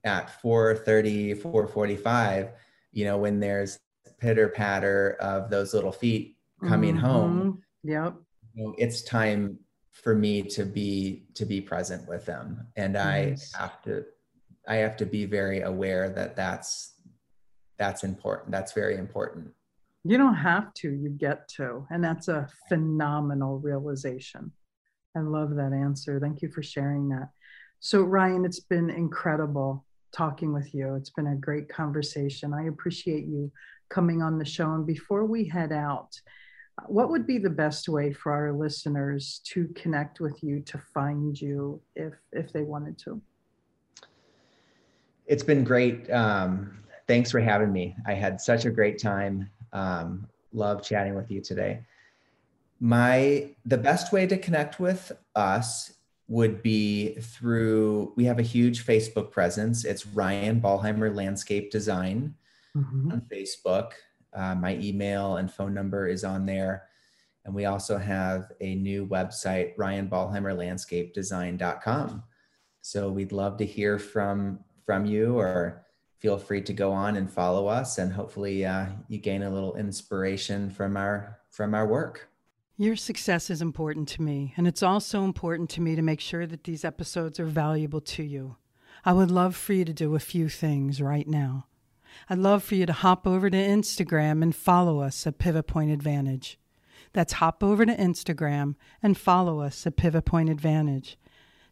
[0.05, 2.51] at 4:30, 4:45,
[2.93, 3.79] you know, when there's
[4.21, 7.05] pitter patter of those little feet coming mm-hmm.
[7.05, 7.63] home.
[7.83, 8.15] Yep.
[8.55, 9.59] You know, it's time
[9.93, 13.55] for me to be to be present with them and nice.
[13.55, 14.05] i have to
[14.69, 16.93] i have to be very aware that that's
[17.79, 19.51] that's important that's very important
[20.07, 21.87] you don't have to you get to.
[21.91, 24.53] And that's a phenomenal realization.
[25.17, 26.21] I love that answer.
[26.21, 27.31] Thank you for sharing that.
[27.81, 30.95] So ryan it's been incredible talking with you.
[30.95, 32.55] It's been a great conversation.
[32.55, 33.51] I appreciate you
[33.89, 34.73] coming on the show.
[34.73, 36.19] And before we head out
[36.87, 41.41] what would be the best way for our listeners to connect with you to find
[41.41, 43.21] you if if they wanted to?
[45.27, 46.11] It's been great.
[46.11, 47.97] Um, thanks for having me.
[48.07, 51.81] I had such a great time um, love chatting with you today
[52.79, 55.93] my the best way to connect with us
[56.29, 62.35] would be through we have a huge facebook presence it's ryan ballheimer landscape design
[62.77, 63.13] mm-hmm.
[63.13, 63.93] on facebook
[64.37, 66.85] uh, my email and phone number is on there.
[67.45, 72.23] And we also have a new website, ryanballheimerlandscapedesign.com.
[72.83, 75.86] So we'd love to hear from from you or
[76.19, 79.77] feel free to go on and follow us and hopefully uh, you gain a little
[79.77, 82.29] inspiration from our from our work.
[82.79, 86.47] Your success is important to me, and it's also important to me to make sure
[86.47, 88.57] that these episodes are valuable to you.
[89.03, 91.67] I would love for you to do a few things right now.
[92.29, 95.91] I'd love for you to hop over to Instagram and follow us at Pivot Point
[95.91, 96.59] Advantage.
[97.15, 101.17] That's hop over to Instagram and follow us at Pivot Point Advantage.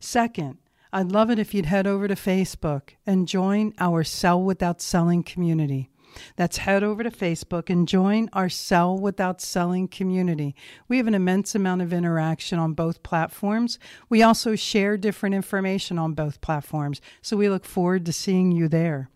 [0.00, 0.56] Second,
[0.96, 5.24] I'd love it if you'd head over to Facebook and join our Sell Without Selling
[5.24, 5.90] community.
[6.36, 10.54] That's head over to Facebook and join our Sell Without Selling community.
[10.86, 13.76] We have an immense amount of interaction on both platforms.
[14.08, 18.68] We also share different information on both platforms, so we look forward to seeing you
[18.68, 19.10] there.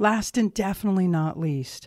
[0.00, 1.86] Last and definitely not least,